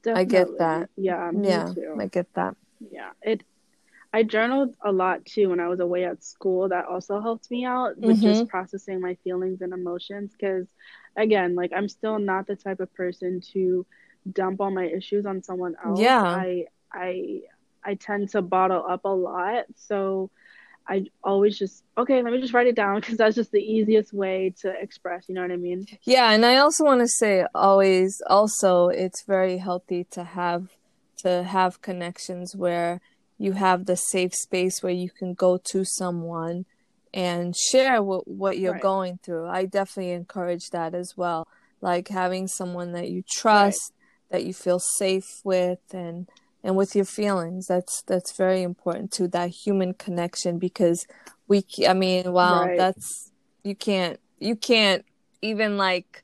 I 0.06 0.24
get 0.24 0.58
that. 0.58 0.90
Yeah, 0.98 1.30
me 1.32 1.48
yeah, 1.48 1.72
too. 1.72 1.96
I 1.98 2.06
get 2.08 2.26
that. 2.34 2.56
Yeah, 2.90 3.10
it. 3.22 3.42
I 4.12 4.22
journaled 4.22 4.74
a 4.84 4.92
lot 4.92 5.24
too 5.24 5.48
when 5.48 5.60
I 5.60 5.68
was 5.68 5.80
away 5.80 6.04
at 6.04 6.22
school. 6.22 6.68
That 6.68 6.84
also 6.84 7.20
helped 7.22 7.50
me 7.50 7.64
out 7.64 7.96
with 7.96 8.16
Mm-hmm. 8.18 8.32
just 8.32 8.48
processing 8.48 9.00
my 9.00 9.16
feelings 9.24 9.62
and 9.62 9.72
emotions. 9.72 10.32
Because, 10.32 10.66
again, 11.16 11.54
like 11.54 11.72
I'm 11.74 11.88
still 11.88 12.18
not 12.18 12.46
the 12.46 12.56
type 12.56 12.80
of 12.80 12.92
person 12.94 13.40
to 13.52 13.86
dump 14.30 14.60
all 14.60 14.70
my 14.70 14.86
issues 14.86 15.26
on 15.26 15.42
someone 15.42 15.74
else. 15.84 16.00
Yeah. 16.00 16.22
I 16.22 16.66
I 16.92 17.40
I 17.84 17.94
tend 17.94 18.30
to 18.30 18.42
bottle 18.42 18.84
up 18.88 19.04
a 19.04 19.08
lot. 19.08 19.64
So 19.76 20.30
I 20.88 21.06
always 21.22 21.58
just 21.58 21.84
okay. 21.96 22.22
Let 22.22 22.32
me 22.32 22.40
just 22.40 22.52
write 22.52 22.66
it 22.66 22.76
down 22.76 23.00
because 23.00 23.16
that's 23.16 23.36
just 23.36 23.52
the 23.52 23.60
easiest 23.62 24.12
way 24.12 24.54
to 24.62 24.70
express. 24.80 25.28
You 25.28 25.34
know 25.34 25.42
what 25.42 25.52
I 25.52 25.56
mean? 25.56 25.86
Yeah, 26.02 26.32
and 26.32 26.44
I 26.44 26.56
also 26.56 26.84
want 26.84 27.00
to 27.00 27.08
say 27.08 27.46
always 27.54 28.20
also 28.28 28.88
it's 28.88 29.24
very 29.24 29.58
healthy 29.58 30.04
to 30.12 30.24
have 30.24 30.68
to 31.18 31.44
have 31.44 31.82
connections 31.82 32.56
where 32.56 33.00
you 33.38 33.52
have 33.52 33.86
the 33.86 33.96
safe 33.96 34.34
space 34.34 34.82
where 34.82 34.92
you 34.92 35.10
can 35.10 35.34
go 35.34 35.56
to 35.56 35.84
someone 35.84 36.64
and 37.14 37.54
share 37.56 38.02
what 38.02 38.26
what 38.26 38.58
you're 38.58 38.72
Right. 38.72 38.82
going 38.82 39.18
through. 39.22 39.46
I 39.46 39.66
definitely 39.66 40.12
encourage 40.12 40.70
that 40.70 40.94
as 40.94 41.14
well. 41.16 41.46
Like 41.80 42.08
having 42.08 42.46
someone 42.46 42.92
that 42.92 43.10
you 43.10 43.22
trust, 43.28 43.92
that 44.30 44.44
you 44.44 44.54
feel 44.54 44.78
safe 44.78 45.40
with 45.44 45.80
and 45.92 46.28
and 46.62 46.76
with 46.76 46.94
your 46.94 47.04
feelings. 47.04 47.66
That's 47.66 48.02
that's 48.02 48.36
very 48.36 48.62
important 48.62 49.12
too 49.12 49.28
that 49.28 49.50
human 49.50 49.94
connection 49.94 50.58
because 50.58 51.06
we 51.48 51.64
I 51.86 51.92
mean, 51.94 52.32
wow, 52.32 52.66
Right. 52.66 52.76
that's 52.76 53.30
you 53.64 53.74
can't 53.74 54.18
you 54.38 54.56
can't 54.56 55.04
even 55.42 55.76
like 55.76 56.22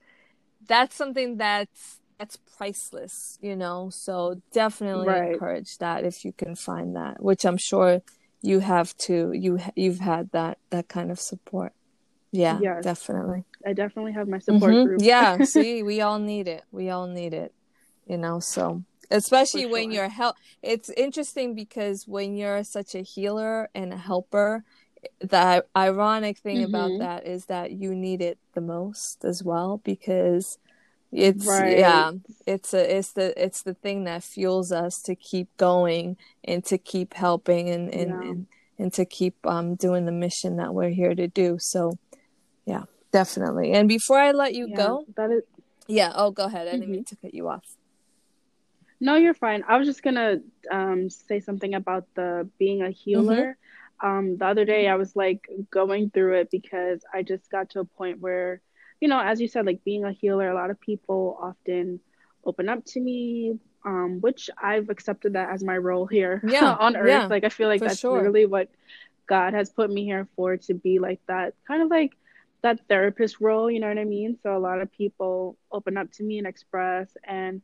that's 0.66 0.96
something 0.96 1.36
that's 1.36 2.00
that's 2.18 2.36
priceless, 2.56 3.38
you 3.40 3.54
know. 3.56 3.90
So 3.92 4.40
definitely 4.52 5.06
Right. 5.06 5.32
encourage 5.34 5.76
that 5.78 6.04
if 6.04 6.24
you 6.24 6.32
can 6.32 6.54
find 6.56 6.96
that, 6.96 7.22
which 7.22 7.44
I'm 7.44 7.58
sure 7.58 8.00
you 8.42 8.60
have 8.60 8.96
to. 8.98 9.32
You 9.32 9.58
you've 9.74 10.00
had 10.00 10.30
that 10.32 10.58
that 10.70 10.88
kind 10.88 11.10
of 11.10 11.20
support. 11.20 11.72
Yeah, 12.32 12.58
Yes. 12.62 12.84
definitely. 12.84 13.44
I 13.66 13.72
definitely 13.72 14.12
have 14.12 14.28
my 14.28 14.38
support 14.38 14.74
Mhm. 14.74 14.84
group. 14.84 15.02
Yeah, 15.02 15.38
see, 15.44 15.82
we 15.82 16.00
all 16.00 16.18
need 16.18 16.48
it. 16.48 16.64
We 16.70 16.90
all 16.90 17.06
need 17.06 17.34
it. 17.34 17.52
You 18.06 18.16
know, 18.18 18.40
so 18.40 18.82
especially 19.10 19.64
For 19.64 19.72
when 19.72 19.90
you're 19.90 20.08
help 20.08 20.36
it's 20.62 20.90
interesting 20.90 21.54
because 21.54 22.04
when 22.06 22.36
you're 22.36 22.64
such 22.64 22.94
a 22.94 23.00
healer 23.02 23.68
and 23.74 23.92
a 23.92 23.96
helper, 23.96 24.64
the 25.20 25.64
ironic 25.76 26.38
thing 26.38 26.62
about 26.64 26.90
Mhm. 26.90 26.98
that 26.98 27.26
is 27.26 27.46
that 27.46 27.72
you 27.72 27.94
need 27.94 28.20
it 28.20 28.38
the 28.54 28.60
most 28.60 29.24
as 29.24 29.42
well 29.44 29.80
because 29.84 30.58
it's 31.12 31.46
Right. 31.46 31.78
yeah, 31.78 32.12
it's 32.46 32.74
a 32.74 32.96
it's 32.98 33.12
the 33.12 33.42
it's 33.42 33.62
the 33.62 33.74
thing 33.74 34.04
that 34.04 34.22
fuels 34.24 34.72
us 34.72 35.00
to 35.02 35.14
keep 35.14 35.48
going 35.56 36.16
and 36.44 36.64
to 36.66 36.78
keep 36.78 37.14
helping 37.14 37.68
and 37.70 37.92
and, 37.92 38.10
Yeah. 38.10 38.28
and, 38.30 38.46
and 38.78 38.92
to 38.94 39.04
keep 39.04 39.34
um 39.46 39.74
doing 39.74 40.04
the 40.06 40.12
mission 40.12 40.56
that 40.56 40.74
we're 40.74 40.90
here 40.90 41.14
to 41.14 41.26
do. 41.28 41.56
So 41.58 41.98
yeah, 42.66 42.84
definitely. 43.12 43.72
And 43.72 43.88
before 43.88 44.18
I 44.18 44.32
let 44.32 44.54
you 44.54 44.68
Yeah, 44.68 44.76
go, 44.76 45.04
that 45.16 45.30
is. 45.30 45.42
yeah, 45.86 46.12
oh 46.14 46.30
go 46.30 46.44
ahead. 46.44 46.68
I 46.68 46.72
didn't 46.72 46.82
Mm-hmm. 46.82 46.92
mean 46.92 47.04
to 47.04 47.16
cut 47.16 47.34
you 47.34 47.48
off. 47.48 47.64
No, 49.00 49.14
you're 49.14 49.34
fine. 49.34 49.64
I 49.68 49.76
was 49.78 49.86
just 49.86 50.02
gonna 50.02 50.38
um, 50.70 51.08
say 51.08 51.40
something 51.40 51.74
about 51.74 52.04
the 52.14 52.48
being 52.58 52.82
a 52.82 52.90
healer. 52.90 53.56
Um, 54.02 54.36
the 54.36 54.46
other 54.46 54.64
day, 54.64 54.88
I 54.88 54.96
was 54.96 55.14
like 55.16 55.48
going 55.70 56.10
through 56.10 56.40
it 56.40 56.50
because 56.50 57.00
I 57.12 57.22
just 57.22 57.50
got 57.50 57.70
to 57.70 57.80
a 57.80 57.84
point 57.84 58.20
where, 58.20 58.60
you 59.00 59.08
know, 59.08 59.20
as 59.20 59.40
you 59.40 59.48
said, 59.48 59.66
like 59.66 59.84
being 59.84 60.04
a 60.04 60.12
healer, 60.12 60.50
a 60.50 60.54
lot 60.54 60.70
of 60.70 60.80
people 60.80 61.38
often 61.40 62.00
open 62.44 62.68
up 62.68 62.84
to 62.86 63.00
me, 63.00 63.54
um, 63.84 64.18
which 64.20 64.50
I've 64.62 64.88
accepted 64.90 65.34
that 65.34 65.50
as 65.50 65.62
my 65.64 65.76
role 65.76 66.06
here 66.06 66.42
Yeah, 66.48 66.76
on 66.78 66.96
earth. 66.96 67.24
yeah, 67.24 67.30
Like, 67.30 67.44
I 67.44 67.48
feel 67.48 67.68
like 67.68 67.84
that's 67.84 68.00
sure. 68.00 68.08
literally 68.08 68.46
what 68.46 68.68
God 69.28 69.54
has 69.54 69.70
put 69.70 69.90
me 69.90 70.04
here 70.04 70.28
for 70.36 70.56
to 70.56 70.74
be 70.74 70.98
like 70.98 71.20
that, 71.28 71.54
kind 71.66 71.82
of 71.82 71.90
like 71.90 72.12
that 72.62 72.80
therapist 72.88 73.40
role, 73.40 73.70
you 73.70 73.80
know 73.80 73.88
what 73.88 73.98
I 73.98 74.04
mean? 74.04 74.38
So 74.42 74.56
a 74.56 74.58
lot 74.58 74.80
of 74.80 74.90
people 74.92 75.56
open 75.70 75.96
up 75.96 76.10
to 76.12 76.24
me 76.24 76.38
and 76.38 76.46
express, 76.46 77.10
and 77.24 77.62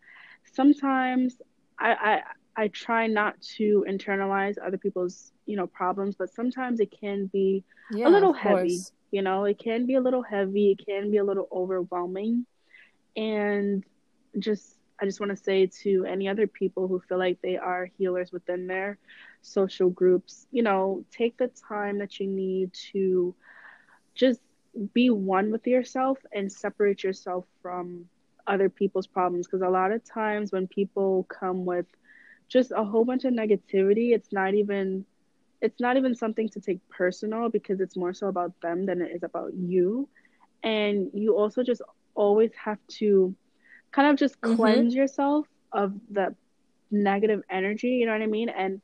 sometimes 0.53 1.37
I, 1.79 2.23
I 2.57 2.65
I 2.65 2.69
try 2.69 3.09
not 3.09 3.41
to 3.57 3.85
internalize 3.89 4.55
other 4.65 4.79
people's 4.79 5.33
you 5.47 5.57
know 5.57 5.67
problems, 5.67 6.15
but 6.17 6.33
sometimes 6.33 6.81
it 6.81 6.95
can 6.99 7.27
be 7.27 7.65
Yeah, 7.91 8.07
a 8.07 8.11
little 8.11 8.33
heavy. 8.33 8.85
course. 8.85 8.93
You 9.15 9.23
know, 9.23 9.47
it 9.47 9.59
can 9.59 9.87
be 9.87 9.95
a 9.97 10.03
little 10.03 10.23
heavy. 10.23 10.73
It 10.73 10.87
can 10.87 11.11
be 11.11 11.19
a 11.19 11.25
little 11.25 11.49
overwhelming, 11.53 12.47
and 13.17 13.85
just 14.39 14.79
I 15.01 15.07
just 15.07 15.21
want 15.21 15.31
to 15.31 15.37
say 15.37 15.67
to 15.83 16.05
any 16.07 16.29
other 16.29 16.47
people 16.47 16.89
who 16.89 17.01
feel 17.01 17.19
like 17.19 17.41
they 17.43 17.57
are 17.57 17.87
healers 17.99 18.33
within 18.33 18.67
their 18.69 18.99
social 19.43 19.91
groups, 19.91 20.47
you 20.53 20.63
know, 20.63 21.05
take 21.11 21.39
the 21.39 21.49
time 21.69 21.99
that 21.99 22.21
you 22.21 22.27
need 22.29 22.73
to 22.93 23.35
just 24.15 24.41
be 24.95 25.11
one 25.11 25.51
with 25.53 25.67
yourself 25.67 26.19
and 26.33 26.51
separate 26.53 27.03
yourself 27.05 27.47
from 27.63 28.07
other 28.47 28.69
people's 28.69 29.07
problems 29.07 29.47
because 29.47 29.63
a 29.63 29.69
lot 29.69 29.93
of 29.93 30.03
times 30.05 30.53
when 30.53 30.67
people 30.69 31.25
come 31.29 31.65
with 31.67 31.87
just 32.49 32.73
a 32.77 32.85
whole 32.85 33.05
bunch 33.05 33.25
of 33.25 33.33
negativity 33.33 34.15
it's 34.15 34.33
not 34.33 34.55
even 34.55 35.05
it's 35.65 35.81
not 35.87 35.97
even 36.01 36.15
something 36.15 36.49
to 36.51 36.61
take 36.61 36.81
personal 37.01 37.49
because 37.57 37.79
it's 37.85 37.97
more 37.97 38.15
so 38.21 38.27
about 38.35 38.53
them 38.65 38.79
than 38.89 38.99
it 39.05 39.11
is 39.17 39.23
about 39.31 39.51
you 39.55 40.09
and 40.63 40.97
you 41.23 41.37
also 41.41 41.63
just 41.71 41.83
always 42.15 42.53
have 42.67 42.79
to 43.01 43.35
kind 43.97 44.09
of 44.11 44.17
just 44.25 44.35
Mhm. 44.41 44.57
cleanse 44.57 44.95
yourself 45.01 45.47
of 45.73 45.89
the 46.17 46.27
negative 46.91 47.41
energy 47.51 47.89
you 47.99 48.07
know 48.07 48.13
what 48.13 48.23
i 48.23 48.27
mean 48.39 48.49
and 48.65 48.81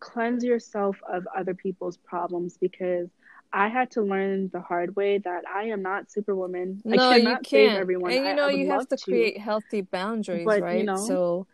cleanse 0.00 0.42
yourself 0.52 0.96
of 1.16 1.26
other 1.40 1.54
people's 1.54 1.96
problems 2.12 2.58
because 2.66 3.08
I 3.56 3.68
had 3.68 3.88
to 3.92 4.02
learn 4.02 4.50
the 4.52 4.60
hard 4.60 4.96
way 4.96 5.18
that 5.18 5.42
I 5.48 5.64
am 5.74 5.80
not 5.90 6.10
Superwoman. 6.10 6.82
No, 6.84 6.94
I 6.94 7.16
you 7.16 7.22
cannot 7.22 7.46
save 7.46 7.68
can't. 7.70 7.80
everyone. 7.84 8.10
And 8.12 8.26
you 8.26 8.34
know, 8.34 8.48
you 8.48 8.66
have 8.66 8.78
love 8.80 8.88
to 8.88 8.96
create 8.96 9.38
healthy 9.38 9.82
boundaries, 9.82 10.44
but, 10.44 10.58
you 10.58 10.64
right? 10.64 10.84
know- 10.90 11.06
So 11.10 11.46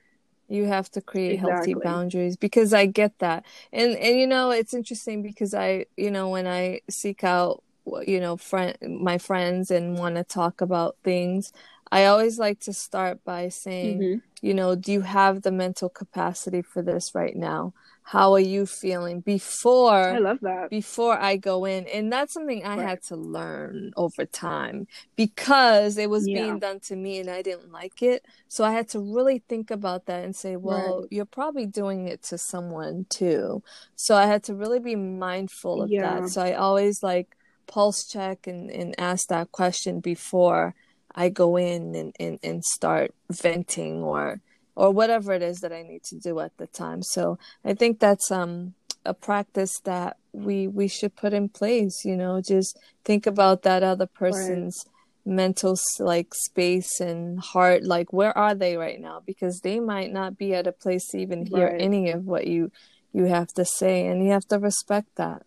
You 0.50 0.66
have 0.66 0.90
to 0.90 1.00
create 1.00 1.34
exactly. 1.34 1.72
healthy 1.72 1.74
boundaries 1.74 2.36
because 2.36 2.74
I 2.74 2.86
get 2.86 3.18
that. 3.20 3.46
And 3.72 3.96
and 3.96 4.18
you 4.18 4.26
know, 4.26 4.50
it's 4.50 4.74
interesting 4.74 5.22
because 5.22 5.54
I, 5.54 5.86
you 5.96 6.10
know, 6.10 6.28
when 6.28 6.46
I 6.46 6.80
seek 6.90 7.24
out 7.24 7.62
you 8.06 8.20
know, 8.20 8.36
friend 8.36 8.76
my 8.82 9.18
friends 9.18 9.70
and 9.70 9.98
want 9.98 10.16
to 10.16 10.24
talk 10.24 10.60
about 10.60 10.96
things, 11.02 11.52
I 11.90 12.06
always 12.06 12.38
like 12.38 12.60
to 12.60 12.72
start 12.72 13.24
by 13.24 13.48
saying, 13.48 13.98
mm-hmm. 13.98 14.46
you 14.46 14.54
know, 14.54 14.74
do 14.74 14.92
you 14.92 15.00
have 15.00 15.42
the 15.42 15.50
mental 15.50 15.88
capacity 15.88 16.62
for 16.62 16.82
this 16.82 17.14
right 17.14 17.36
now? 17.36 17.72
How 18.02 18.32
are 18.32 18.40
you 18.40 18.66
feeling 18.66 19.20
before 19.20 19.92
I 19.92 20.18
love 20.18 20.40
that. 20.40 20.70
Before 20.70 21.16
I 21.16 21.36
go 21.36 21.64
in. 21.64 21.86
And 21.86 22.12
that's 22.12 22.34
something 22.34 22.64
I 22.64 22.76
right. 22.76 22.88
had 22.88 23.02
to 23.04 23.16
learn 23.16 23.92
over 23.96 24.26
time 24.26 24.88
because 25.14 25.96
it 25.96 26.10
was 26.10 26.26
yeah. 26.26 26.42
being 26.42 26.58
done 26.58 26.80
to 26.80 26.96
me 26.96 27.20
and 27.20 27.30
I 27.30 27.42
didn't 27.42 27.70
like 27.70 28.02
it. 28.02 28.24
So 28.48 28.64
I 28.64 28.72
had 28.72 28.88
to 28.90 28.98
really 28.98 29.42
think 29.48 29.70
about 29.70 30.06
that 30.06 30.24
and 30.24 30.34
say, 30.34 30.56
well, 30.56 31.02
right. 31.02 31.08
you're 31.12 31.24
probably 31.24 31.66
doing 31.66 32.08
it 32.08 32.22
to 32.24 32.38
someone 32.38 33.06
too. 33.08 33.62
So 33.94 34.16
I 34.16 34.26
had 34.26 34.42
to 34.44 34.54
really 34.54 34.80
be 34.80 34.96
mindful 34.96 35.82
of 35.82 35.90
yeah. 35.90 36.20
that. 36.20 36.30
So 36.30 36.42
I 36.42 36.54
always 36.54 37.04
like 37.04 37.36
pulse 37.68 38.04
check 38.06 38.48
and, 38.48 38.70
and 38.70 38.94
ask 38.98 39.28
that 39.28 39.52
question 39.52 40.00
before 40.00 40.74
I 41.14 41.28
go 41.28 41.56
in 41.56 41.94
and, 41.94 42.16
and, 42.18 42.38
and 42.42 42.64
start 42.64 43.14
venting 43.30 44.02
or 44.02 44.40
or 44.74 44.90
whatever 44.90 45.32
it 45.32 45.42
is 45.42 45.58
that 45.58 45.72
I 45.72 45.82
need 45.82 46.02
to 46.04 46.18
do 46.18 46.40
at 46.40 46.56
the 46.56 46.66
time. 46.66 47.02
So 47.02 47.38
I 47.64 47.74
think 47.74 48.00
that's 48.00 48.30
um 48.30 48.74
a 49.04 49.14
practice 49.14 49.80
that 49.84 50.16
we 50.32 50.68
we 50.68 50.88
should 50.88 51.16
put 51.16 51.32
in 51.32 51.48
place, 51.48 52.04
you 52.04 52.16
know, 52.16 52.40
just 52.40 52.78
think 53.04 53.26
about 53.26 53.62
that 53.62 53.82
other 53.82 54.06
person's 54.06 54.84
right. 54.86 55.34
mental 55.34 55.78
like 55.98 56.34
space 56.34 57.00
and 57.00 57.40
heart 57.40 57.84
like 57.84 58.12
where 58.12 58.36
are 58.36 58.54
they 58.54 58.76
right 58.76 59.00
now 59.00 59.22
because 59.24 59.60
they 59.60 59.80
might 59.80 60.12
not 60.12 60.36
be 60.36 60.54
at 60.54 60.66
a 60.66 60.72
place 60.72 61.06
to 61.08 61.18
even 61.18 61.46
hear 61.46 61.68
right. 61.68 61.80
any 61.80 62.10
of 62.10 62.26
what 62.26 62.46
you 62.46 62.70
you 63.12 63.24
have 63.24 63.48
to 63.48 63.64
say 63.64 64.06
and 64.06 64.24
you 64.24 64.30
have 64.30 64.46
to 64.46 64.58
respect 64.58 65.08
that. 65.16 65.42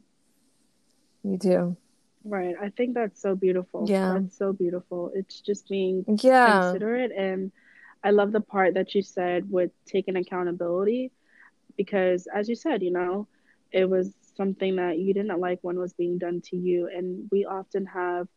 You 1.24 1.38
do. 1.38 1.78
Right. 2.26 2.56
I 2.62 2.70
think 2.70 2.94
that's 2.94 3.22
so 3.22 3.36
beautiful. 3.36 3.86
Yeah. 3.88 4.20
That's 4.20 4.38
so 4.38 4.54
beautiful. 4.54 5.12
It's 5.14 5.40
just 5.42 5.68
being 5.68 6.06
yeah. 6.22 6.62
considerate. 6.62 7.12
And 7.12 7.52
I 8.04 8.12
love 8.12 8.32
the 8.32 8.42
part 8.42 8.74
that 8.76 8.94
you 8.96 9.02
said 9.02 9.50
with 9.50 9.72
taking 9.86 10.16
accountability 10.16 11.12
because, 11.78 12.28
as 12.34 12.50
you 12.50 12.56
said, 12.56 12.84
you 12.84 12.92
know, 12.92 13.28
it 13.72 13.89
was 13.89 14.13
something 14.36 14.76
that 14.78 14.98
you 15.00 15.13
didn't 15.13 15.39
like 15.39 15.60
when 15.62 15.80
was 15.80 15.94
being 15.94 16.18
done 16.18 16.42
to 16.46 16.58
you. 16.58 16.88
And 16.88 17.30
we 17.32 17.46
often 17.46 17.86
have 17.88 18.28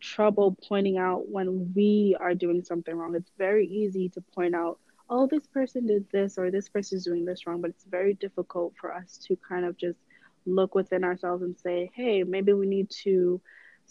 trouble 0.00 0.56
pointing 0.68 0.98
out 0.98 1.28
when 1.28 1.72
we 1.74 2.16
are 2.20 2.34
doing 2.34 2.62
something 2.62 2.94
wrong. 2.94 3.14
It's 3.14 3.32
very 3.38 3.66
easy 3.66 4.08
to 4.10 4.20
point 4.34 4.54
out, 4.54 4.78
oh, 5.08 5.26
this 5.26 5.46
person 5.46 5.86
did 5.86 6.06
this 6.12 6.38
or 6.38 6.50
this 6.50 6.68
person 6.68 6.98
is 6.98 7.04
doing 7.04 7.24
this 7.24 7.46
wrong, 7.46 7.60
but 7.60 7.70
it's 7.70 7.84
very 7.84 8.14
difficult 8.14 8.74
for 8.80 8.94
us 8.94 9.18
to 9.26 9.36
kind 9.48 9.64
of 9.64 9.76
just 9.76 9.98
look 10.46 10.74
within 10.74 11.04
ourselves 11.04 11.42
and 11.42 11.56
say, 11.58 11.90
hey, 11.94 12.22
maybe 12.22 12.52
we 12.52 12.66
need 12.66 12.90
to 13.04 13.40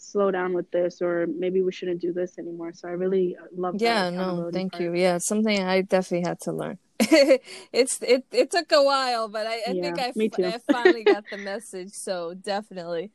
slow 0.00 0.30
down 0.30 0.52
with 0.52 0.70
this 0.70 1.00
or 1.00 1.26
maybe 1.26 1.62
we 1.62 1.72
shouldn't 1.72 2.00
do 2.00 2.12
this 2.12 2.38
anymore. 2.38 2.72
So 2.74 2.88
I 2.88 2.92
really 2.92 3.36
love 3.54 3.76
Yeah, 3.78 4.10
no, 4.10 4.50
thank 4.52 4.72
part. 4.72 4.82
you. 4.82 4.94
Yeah, 4.94 5.18
something 5.18 5.62
I 5.62 5.82
definitely 5.82 6.28
had 6.28 6.40
to 6.40 6.52
learn. 6.52 6.78
it's 7.72 7.98
it 8.02 8.24
it 8.30 8.50
took 8.50 8.70
a 8.72 8.82
while, 8.82 9.28
but 9.28 9.46
I, 9.46 9.60
I 9.66 9.70
yeah, 9.72 9.82
think 9.82 9.98
I. 9.98 10.48
I 10.48 10.58
finally 10.72 11.04
got 11.04 11.24
the 11.30 11.38
message. 11.38 11.92
So 11.92 12.34
definitely. 12.34 13.10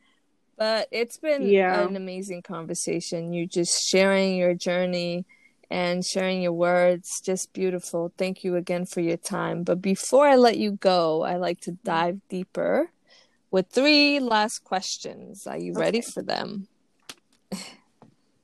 But 0.58 0.88
it's 0.92 1.18
been 1.18 1.44
yeah. 1.44 1.82
an 1.82 1.96
amazing 1.96 2.42
conversation. 2.42 3.34
You 3.34 3.46
just 3.46 3.88
sharing 3.90 4.38
your 4.38 4.54
journey 4.54 5.26
and 5.70 6.06
sharing 6.06 6.42
your 6.42 6.54
words, 6.54 7.22
just 7.24 7.52
beautiful. 7.54 8.14
Thank 8.18 8.44
you 8.44 8.56
again 8.56 8.86
for 8.86 9.02
your 9.02 9.18
time. 9.18 9.64
But 9.64 9.82
before 9.82 10.28
I 10.28 10.36
let 10.36 10.58
you 10.58 10.72
go, 10.72 11.24
I 11.24 11.36
like 11.36 11.60
to 11.62 11.72
mm-hmm. 11.72 11.86
dive 11.86 12.20
deeper 12.30 12.92
with 13.52 13.70
three 13.70 14.20
last 14.20 14.64
questions. 14.64 15.46
Are 15.48 15.58
you 15.58 15.72
okay. 15.74 15.82
ready 15.82 16.02
for 16.02 16.22
them? 16.22 16.68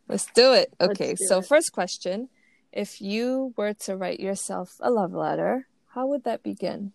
Let's 0.07 0.25
do 0.33 0.53
it. 0.53 0.73
Okay, 0.79 1.13
do 1.13 1.25
so 1.25 1.39
it. 1.39 1.45
first 1.45 1.71
question 1.71 2.29
If 2.71 3.01
you 3.01 3.53
were 3.57 3.73
to 3.85 3.95
write 3.95 4.19
yourself 4.19 4.75
a 4.79 4.89
love 4.89 5.13
letter, 5.13 5.67
how 5.87 6.07
would 6.07 6.23
that 6.23 6.43
begin? 6.43 6.93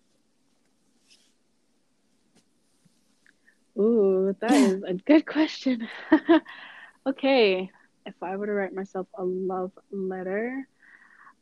Ooh, 3.78 4.34
that 4.40 4.52
is 4.52 4.82
a 4.82 4.94
good 4.94 5.26
question. 5.26 5.86
okay, 7.06 7.70
if 8.06 8.14
I 8.22 8.36
were 8.36 8.46
to 8.46 8.52
write 8.52 8.74
myself 8.74 9.06
a 9.14 9.24
love 9.24 9.72
letter, 9.90 10.66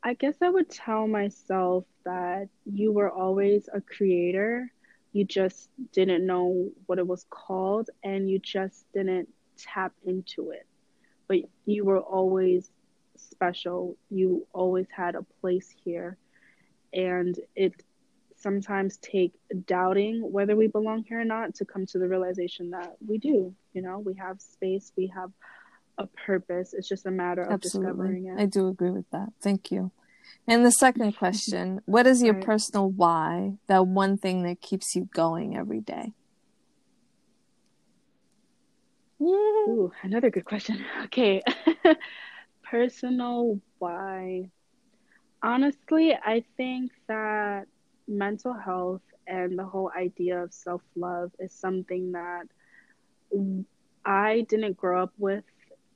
I 0.03 0.15
guess 0.15 0.35
I 0.43 0.51
would 0.51 0.69
tell 0.69 1.07
myself 1.07 1.85
that 2.05 2.49
you 2.67 2.93
were 2.93 3.11
always 3.11 3.69
a 3.73 3.81
creator 3.81 4.71
you 5.15 5.25
just 5.25 5.71
didn't 5.93 6.27
know 6.27 6.71
what 6.87 6.99
it 6.99 7.07
was 7.07 7.25
called 7.31 7.89
and 8.03 8.29
you 8.29 8.41
just 8.41 8.85
didn't 8.93 9.29
tap 9.59 9.93
into 10.05 10.51
it. 10.51 10.67
But 11.29 11.39
you 11.65 11.85
were 11.85 12.01
always 12.01 12.71
special. 13.17 13.97
You 14.11 14.47
always 14.53 14.87
had 14.95 15.15
a 15.15 15.23
place 15.41 15.69
here. 15.85 16.19
And 16.93 17.37
it 17.57 17.83
sometimes 18.37 18.99
take 18.99 19.33
doubting 19.67 20.21
whether 20.21 20.55
we 20.55 20.67
belong 20.67 21.03
here 21.09 21.21
or 21.21 21.25
not 21.25 21.55
to 21.57 21.65
come 21.65 21.87
to 21.87 21.99
the 21.99 22.07
realization 22.07 22.71
that 22.71 22.95
we 23.07 23.19
do. 23.19 23.55
You 23.73 23.83
know, 23.83 23.99
we 23.99 24.15
have 24.15 24.41
space, 24.41 24.93
we 24.97 25.07
have 25.15 25.31
a 25.99 26.07
purpose. 26.07 26.75
It's 26.75 26.89
just 26.89 27.07
a 27.07 27.11
matter 27.11 27.43
of 27.43 27.53
Absolutely. 27.53 27.91
discovering 27.91 28.27
it. 28.27 28.41
I 28.41 28.47
do 28.47 28.69
agree 28.69 28.91
with 28.91 29.09
that. 29.11 29.31
Thank 29.41 29.71
you. 29.71 29.91
And 30.47 30.65
the 30.65 30.73
second 30.73 31.13
question 31.19 31.81
What 31.87 32.07
is 32.07 32.23
your 32.23 32.35
right. 32.35 32.45
personal 32.45 32.91
why? 32.91 33.55
That 33.67 33.87
one 33.87 34.19
thing 34.19 34.43
that 34.43 34.61
keeps 34.61 34.95
you 34.95 35.09
going 35.15 35.57
every 35.57 35.81
day? 35.81 36.13
Ooh, 39.25 39.93
another 40.03 40.31
good 40.31 40.45
question. 40.45 40.85
Okay. 41.05 41.43
personal 42.65 43.61
why. 43.79 44.51
Honestly, 45.43 46.15
I 46.15 46.45
think 46.57 46.93
that 47.09 47.67
mental 48.09 48.55
health 48.55 49.03
and 49.27 49.59
the 49.59 49.65
whole 49.65 49.91
idea 49.97 50.43
of 50.43 50.53
self 50.53 50.83
love 50.97 51.33
is 51.39 51.53
something 51.53 52.13
that 52.13 52.49
I 54.05 54.47
didn't 54.49 54.77
grow 54.77 55.03
up 55.03 55.13
with 55.19 55.45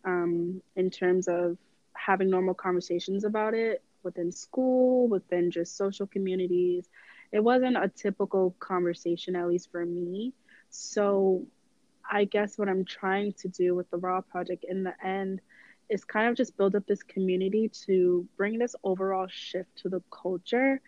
um, 0.05 0.63
in 0.77 0.91
terms 0.91 1.29
of 1.29 1.59
having 1.95 2.31
normal 2.31 2.55
conversations 2.55 3.25
about 3.25 3.55
it 3.55 3.83
within 4.03 4.33
school, 4.33 5.09
within 5.09 5.51
just 5.51 5.77
social 5.77 6.07
communities. 6.07 6.89
It 7.33 7.41
wasn't 7.41 7.77
a 7.77 7.89
typical 7.89 8.55
conversation, 8.61 9.37
at 9.37 9.49
least 9.49 9.71
for 9.71 9.85
me. 9.85 10.33
So 10.71 11.47
I 12.11 12.25
guess 12.25 12.59
what 12.59 12.69
I'm 12.69 12.85
trying 12.85 13.33
to 13.35 13.49
do 13.49 13.75
with 13.75 13.91
the 13.91 13.99
Raw 13.99 14.21
Project 14.21 14.65
in 14.69 14.83
the 14.85 14.95
end 15.05 15.41
is 15.89 16.05
kind 16.05 16.29
of 16.29 16.37
just 16.37 16.57
build 16.57 16.75
up 16.75 16.87
this 16.87 17.03
community 17.03 17.71
to 17.87 18.27
bring 18.37 18.59
this 18.59 18.75
overall 18.85 19.27
shift 19.31 19.77
to 19.79 19.89
the 19.89 20.03
culture 20.11 20.81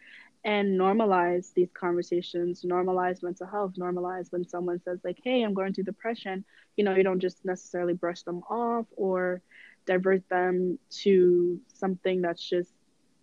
and 0.44 0.78
normalize 0.78 1.52
these 1.52 1.70
conversations, 1.72 2.62
normalize 2.62 3.22
mental 3.22 3.46
health, 3.46 3.74
normalize 3.78 4.32
when 4.32 4.46
someone 4.48 4.80
says, 4.82 4.98
like, 5.04 5.18
hey, 5.22 5.42
I'm 5.42 5.54
going 5.54 5.74
through 5.74 5.84
depression, 5.84 6.44
you 6.76 6.84
know, 6.84 6.94
you 6.94 7.02
don't 7.02 7.20
just 7.20 7.44
necessarily 7.44 7.92
brush 7.94 8.22
them 8.22 8.42
off 8.48 8.86
or 8.96 9.42
divert 9.86 10.26
them 10.28 10.78
to 11.02 11.60
something 11.74 12.22
that's 12.22 12.46
just 12.48 12.70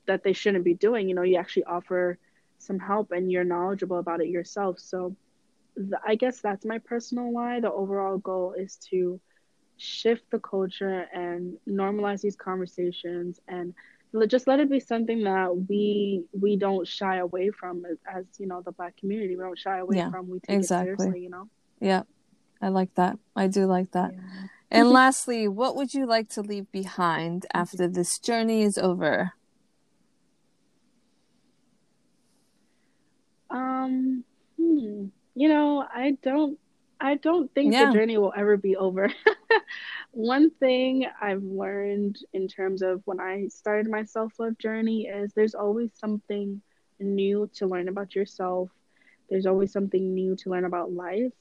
that 0.07 0.23
they 0.23 0.33
shouldn't 0.33 0.63
be 0.63 0.73
doing. 0.73 1.07
You 1.07 1.15
know 1.15 1.21
you 1.21 1.37
actually 1.37 1.65
offer 1.65 2.17
some 2.57 2.79
help 2.79 3.11
and 3.11 3.31
you're 3.31 3.43
knowledgeable 3.43 3.99
about 3.99 4.21
it 4.21 4.29
yourself. 4.29 4.79
So 4.79 5.15
the, 5.77 5.99
i 6.05 6.15
guess 6.15 6.41
that's 6.41 6.65
my 6.65 6.79
personal 6.79 7.31
why. 7.31 7.59
The 7.59 7.71
overall 7.71 8.17
goal 8.17 8.53
is 8.57 8.77
to 8.89 9.19
shift 9.77 10.23
the 10.31 10.39
culture 10.39 11.07
and 11.13 11.57
normalize 11.69 12.21
these 12.21 12.35
conversations 12.35 13.39
and 13.47 13.73
just 14.27 14.47
let 14.47 14.59
it 14.59 14.71
be 14.71 14.79
something 14.79 15.23
that 15.25 15.55
we 15.69 16.23
we 16.31 16.57
don't 16.57 16.87
shy 16.87 17.17
away 17.17 17.51
from 17.51 17.85
as, 17.85 17.97
as 18.11 18.25
you 18.39 18.47
know 18.47 18.61
the 18.61 18.71
black 18.71 18.97
community. 18.97 19.35
We 19.35 19.43
don't 19.43 19.59
shy 19.59 19.77
away 19.77 19.97
yeah, 19.97 20.09
from. 20.09 20.29
We 20.29 20.39
take 20.39 20.57
exactly. 20.57 20.93
it 20.93 20.97
seriously 20.97 21.21
you 21.21 21.29
know? 21.29 21.49
Yeah 21.79 22.03
i 22.59 22.69
like 22.69 22.93
that. 22.95 23.19
I 23.35 23.47
do 23.47 23.67
like 23.67 23.91
that. 23.91 24.11
Yeah. 24.13 24.47
and 24.71 24.89
lastly 24.89 25.47
what 25.47 25.75
would 25.75 25.93
you 25.93 26.07
like 26.07 26.29
to 26.29 26.41
leave 26.41 26.71
behind 26.71 27.45
after 27.53 27.87
this 27.87 28.17
journey 28.17 28.63
is 28.63 28.77
over 28.77 29.33
Um, 33.49 34.23
hmm, 34.59 35.05
you 35.37 35.49
know, 35.49 35.85
I 35.93 36.17
don't 36.23 36.57
I 36.99 37.15
don't 37.15 37.53
think 37.53 37.73
yeah. 37.73 37.85
the 37.85 37.93
journey 37.93 38.17
will 38.17 38.33
ever 38.35 38.57
be 38.57 38.75
over. 38.75 39.11
One 40.11 40.49
thing 40.49 41.05
I've 41.21 41.43
learned 41.43 42.17
in 42.33 42.47
terms 42.47 42.81
of 42.81 43.03
when 43.05 43.19
I 43.19 43.47
started 43.49 43.87
my 43.89 44.03
self-love 44.03 44.57
journey 44.57 45.05
is 45.05 45.33
there's 45.33 45.53
always 45.53 45.91
something 45.93 46.61
new 46.99 47.49
to 47.55 47.67
learn 47.67 47.87
about 47.87 48.15
yourself. 48.15 48.69
There's 49.29 49.45
always 49.45 49.71
something 49.71 50.15
new 50.15 50.35
to 50.37 50.49
learn 50.49 50.65
about 50.65 50.91
life. 50.91 51.33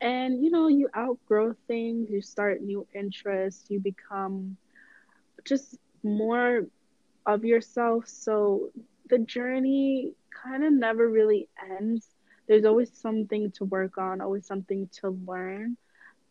And 0.00 0.42
you 0.42 0.50
know, 0.50 0.68
you 0.68 0.88
outgrow 0.96 1.54
things, 1.66 2.08
you 2.10 2.22
start 2.22 2.62
new 2.62 2.86
interests, 2.94 3.66
you 3.68 3.80
become 3.80 4.56
just 5.44 5.76
more 6.02 6.66
of 7.26 7.44
yourself. 7.44 8.08
So 8.08 8.70
the 9.10 9.18
journey 9.18 10.14
kind 10.30 10.64
of 10.64 10.72
never 10.72 11.06
really 11.08 11.48
ends. 11.78 12.06
There's 12.48 12.64
always 12.64 12.90
something 12.96 13.52
to 13.52 13.64
work 13.64 13.98
on, 13.98 14.20
always 14.20 14.46
something 14.46 14.88
to 15.00 15.10
learn. 15.26 15.76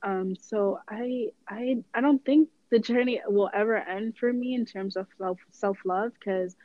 Um, 0.04 0.36
so 0.36 0.80
I 0.90 1.30
I 1.48 1.78
I 1.94 2.02
don't 2.02 2.24
think 2.24 2.50
the 2.70 2.80
journey 2.80 3.22
will 3.28 3.50
ever 3.54 3.78
end 3.78 4.18
for 4.20 4.32
me 4.32 4.54
in 4.54 4.66
terms 4.66 4.96
of 4.96 5.08
self 5.18 5.40
self 5.52 5.78
love 5.86 6.12
because 6.14 6.56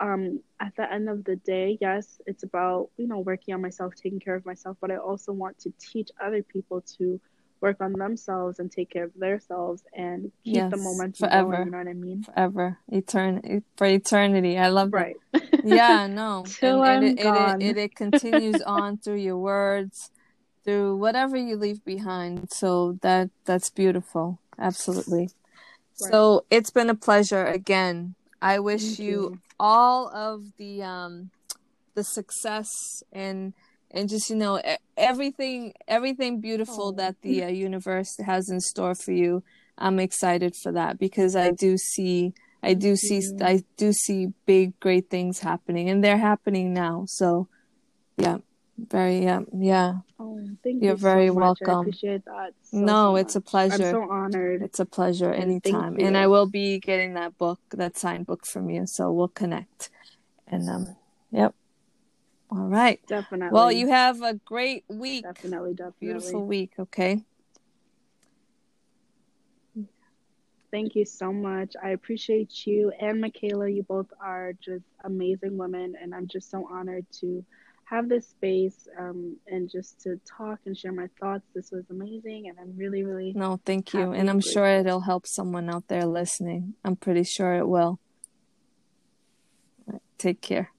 um 0.00 0.40
at 0.60 0.74
the 0.76 0.90
end 0.90 1.08
of 1.08 1.24
the 1.24 1.36
day, 1.36 1.78
yes, 1.80 2.20
it's 2.26 2.42
about 2.42 2.90
you 2.96 3.06
know 3.06 3.18
working 3.20 3.54
on 3.54 3.62
myself, 3.62 3.94
taking 3.94 4.20
care 4.20 4.34
of 4.34 4.44
myself, 4.46 4.76
but 4.80 4.90
I 4.90 4.96
also 4.96 5.32
want 5.32 5.58
to 5.60 5.72
teach 5.78 6.10
other 6.20 6.42
people 6.42 6.82
to 6.98 7.20
work 7.60 7.80
on 7.80 7.92
themselves 7.92 8.58
and 8.58 8.70
take 8.70 8.90
care 8.90 9.04
of 9.04 9.14
themselves 9.14 9.84
and 9.94 10.32
keep 10.44 10.54
yes, 10.54 10.70
the 10.70 10.76
momentum 10.76 11.28
forever. 11.28 11.52
going. 11.52 11.66
You 11.66 11.70
know 11.70 11.78
what 11.78 11.88
I 11.88 11.92
mean? 11.92 12.22
Forever, 12.24 12.78
etern 12.90 13.62
for 13.76 13.86
eternity. 13.86 14.58
I 14.58 14.68
love 14.68 14.92
right. 14.92 15.16
That. 15.32 15.42
yeah, 15.64 16.06
no, 16.06 16.44
Till 16.48 16.82
and, 16.82 17.04
I'm 17.04 17.18
it, 17.18 17.22
gone. 17.22 17.62
It, 17.62 17.76
it, 17.76 17.78
it 17.78 17.94
continues 17.94 18.60
on 18.66 18.98
through 18.98 19.16
your 19.16 19.38
words, 19.38 20.10
through 20.64 20.96
whatever 20.96 21.36
you 21.36 21.56
leave 21.56 21.84
behind. 21.84 22.48
So 22.50 22.98
that 23.02 23.30
that's 23.44 23.70
beautiful. 23.70 24.38
Absolutely. 24.58 25.30
Right. 26.00 26.10
So 26.10 26.44
it's 26.50 26.70
been 26.70 26.90
a 26.90 26.94
pleasure 26.94 27.44
again. 27.44 28.14
I 28.40 28.58
wish 28.58 28.98
you, 28.98 29.10
you 29.10 29.38
all 29.60 30.08
of 30.08 30.42
the 30.58 30.82
um 30.82 31.30
the 31.94 32.04
success 32.04 32.70
and 33.12 33.52
and 33.90 34.08
just 34.08 34.30
you 34.30 34.36
know 34.36 34.60
everything 34.96 35.72
everything 35.86 36.40
beautiful 36.40 36.88
oh. 36.88 36.92
that 36.92 37.16
the 37.22 37.44
uh, 37.44 37.48
universe 37.68 38.16
has 38.24 38.48
in 38.48 38.60
store 38.60 38.94
for 38.94 39.12
you 39.12 39.42
i'm 39.78 39.98
excited 39.98 40.54
for 40.62 40.72
that 40.72 40.98
because 40.98 41.36
i 41.36 41.50
do 41.50 41.76
see 41.76 42.32
i 42.62 42.74
do 42.74 42.96
see 42.96 43.22
i 43.40 43.62
do 43.76 43.92
see 43.92 44.28
big 44.46 44.78
great 44.80 45.10
things 45.10 45.40
happening 45.40 45.88
and 45.90 46.02
they're 46.02 46.18
happening 46.18 46.72
now 46.72 47.04
so 47.06 47.48
yeah 48.16 48.38
very 48.78 49.18
yeah 49.22 49.40
yeah. 49.52 49.94
Oh, 50.18 50.38
thank 50.62 50.82
you're 50.82 50.92
you 50.92 50.96
very 50.98 51.28
so 51.28 51.34
welcome. 51.34 51.68
I 51.68 51.80
appreciate 51.80 52.24
that 52.26 52.52
so, 52.62 52.76
no 52.78 53.12
so 53.12 53.16
it's 53.16 53.36
a 53.36 53.40
pleasure 53.40 53.88
i'm 53.88 53.94
so 53.94 54.02
honored. 54.10 54.62
It's 54.62 54.80
a 54.80 54.86
pleasure 54.86 55.32
anytime. 55.32 55.96
And 55.98 56.16
i 56.16 56.26
will 56.26 56.46
be 56.46 56.78
getting 56.78 57.14
that 57.14 57.36
book 57.38 57.60
that 57.72 57.96
signed 57.96 58.26
book 58.26 58.46
from 58.46 58.70
you 58.70 58.86
so 58.86 59.10
we'll 59.12 59.28
connect. 59.28 59.90
And 60.46 60.68
um 60.68 60.96
yep. 61.30 61.54
All 62.52 62.68
right. 62.68 63.00
Definitely. 63.08 63.54
Well, 63.54 63.72
you 63.72 63.88
have 63.88 64.20
a 64.20 64.34
great 64.34 64.84
week. 64.88 65.24
Definitely, 65.24 65.72
definitely. 65.72 65.94
Beautiful 66.00 66.46
week, 66.46 66.72
okay? 66.78 67.22
Thank 70.72 70.96
you 70.96 71.04
so 71.04 71.30
much. 71.30 71.74
I 71.82 71.90
appreciate 71.90 72.66
you 72.66 72.90
and 72.98 73.20
Michaela. 73.20 73.68
You 73.68 73.82
both 73.82 74.06
are 74.18 74.54
just 74.54 74.86
amazing 75.04 75.58
women, 75.58 75.94
and 76.00 76.14
I'm 76.14 76.26
just 76.26 76.50
so 76.50 76.66
honored 76.72 77.04
to 77.20 77.44
have 77.84 78.08
this 78.08 78.26
space 78.26 78.88
um, 78.98 79.36
and 79.46 79.70
just 79.70 80.00
to 80.00 80.18
talk 80.26 80.60
and 80.64 80.76
share 80.76 80.92
my 80.92 81.08
thoughts. 81.20 81.44
This 81.54 81.70
was 81.70 81.84
amazing, 81.90 82.48
and 82.48 82.58
I'm 82.58 82.74
really, 82.74 83.04
really. 83.04 83.34
No, 83.36 83.60
thank 83.66 83.92
you. 83.92 84.12
And 84.12 84.30
I'm 84.30 84.40
sure 84.40 84.64
it'll 84.66 85.02
help 85.02 85.26
someone 85.26 85.68
out 85.68 85.88
there 85.88 86.06
listening. 86.06 86.72
I'm 86.82 86.96
pretty 86.96 87.24
sure 87.24 87.52
it 87.52 87.68
will. 87.68 88.00
Take 90.16 90.40
care. 90.40 90.70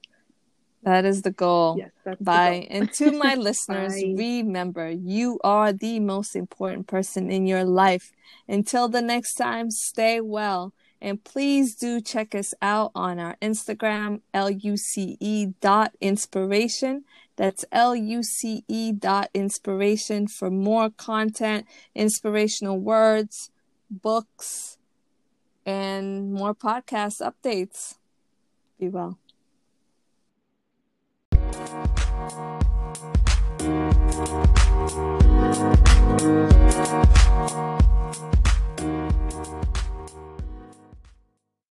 That 0.84 1.04
is 1.04 1.22
the 1.22 1.30
goal. 1.30 1.76
Yes, 1.78 1.90
that's 2.04 2.20
Bye. 2.20 2.66
Goal. 2.68 2.78
and 2.78 2.92
to 2.92 3.12
my 3.12 3.34
listeners, 3.48 4.02
remember 4.02 4.90
you 4.90 5.40
are 5.42 5.72
the 5.72 5.98
most 6.00 6.36
important 6.36 6.86
person 6.86 7.30
in 7.30 7.46
your 7.46 7.64
life. 7.64 8.12
Until 8.48 8.88
the 8.88 9.02
next 9.02 9.34
time, 9.34 9.70
stay 9.70 10.20
well. 10.20 10.72
And 11.00 11.22
please 11.22 11.74
do 11.74 12.00
check 12.00 12.34
us 12.34 12.54
out 12.62 12.90
on 12.94 13.18
our 13.18 13.36
Instagram, 13.42 14.20
luce 14.34 15.54
dot 15.60 15.92
inspiration. 16.00 17.04
That's 17.36 17.64
luce 17.72 18.92
dot 18.98 19.28
inspiration 19.34 20.28
for 20.28 20.50
more 20.50 20.90
content, 20.90 21.66
inspirational 21.94 22.78
words, 22.78 23.50
books, 23.90 24.78
and 25.66 26.32
more 26.32 26.54
podcast 26.54 27.20
updates. 27.20 27.96
Be 28.78 28.88
well. 28.88 29.18
Thank 31.54 31.84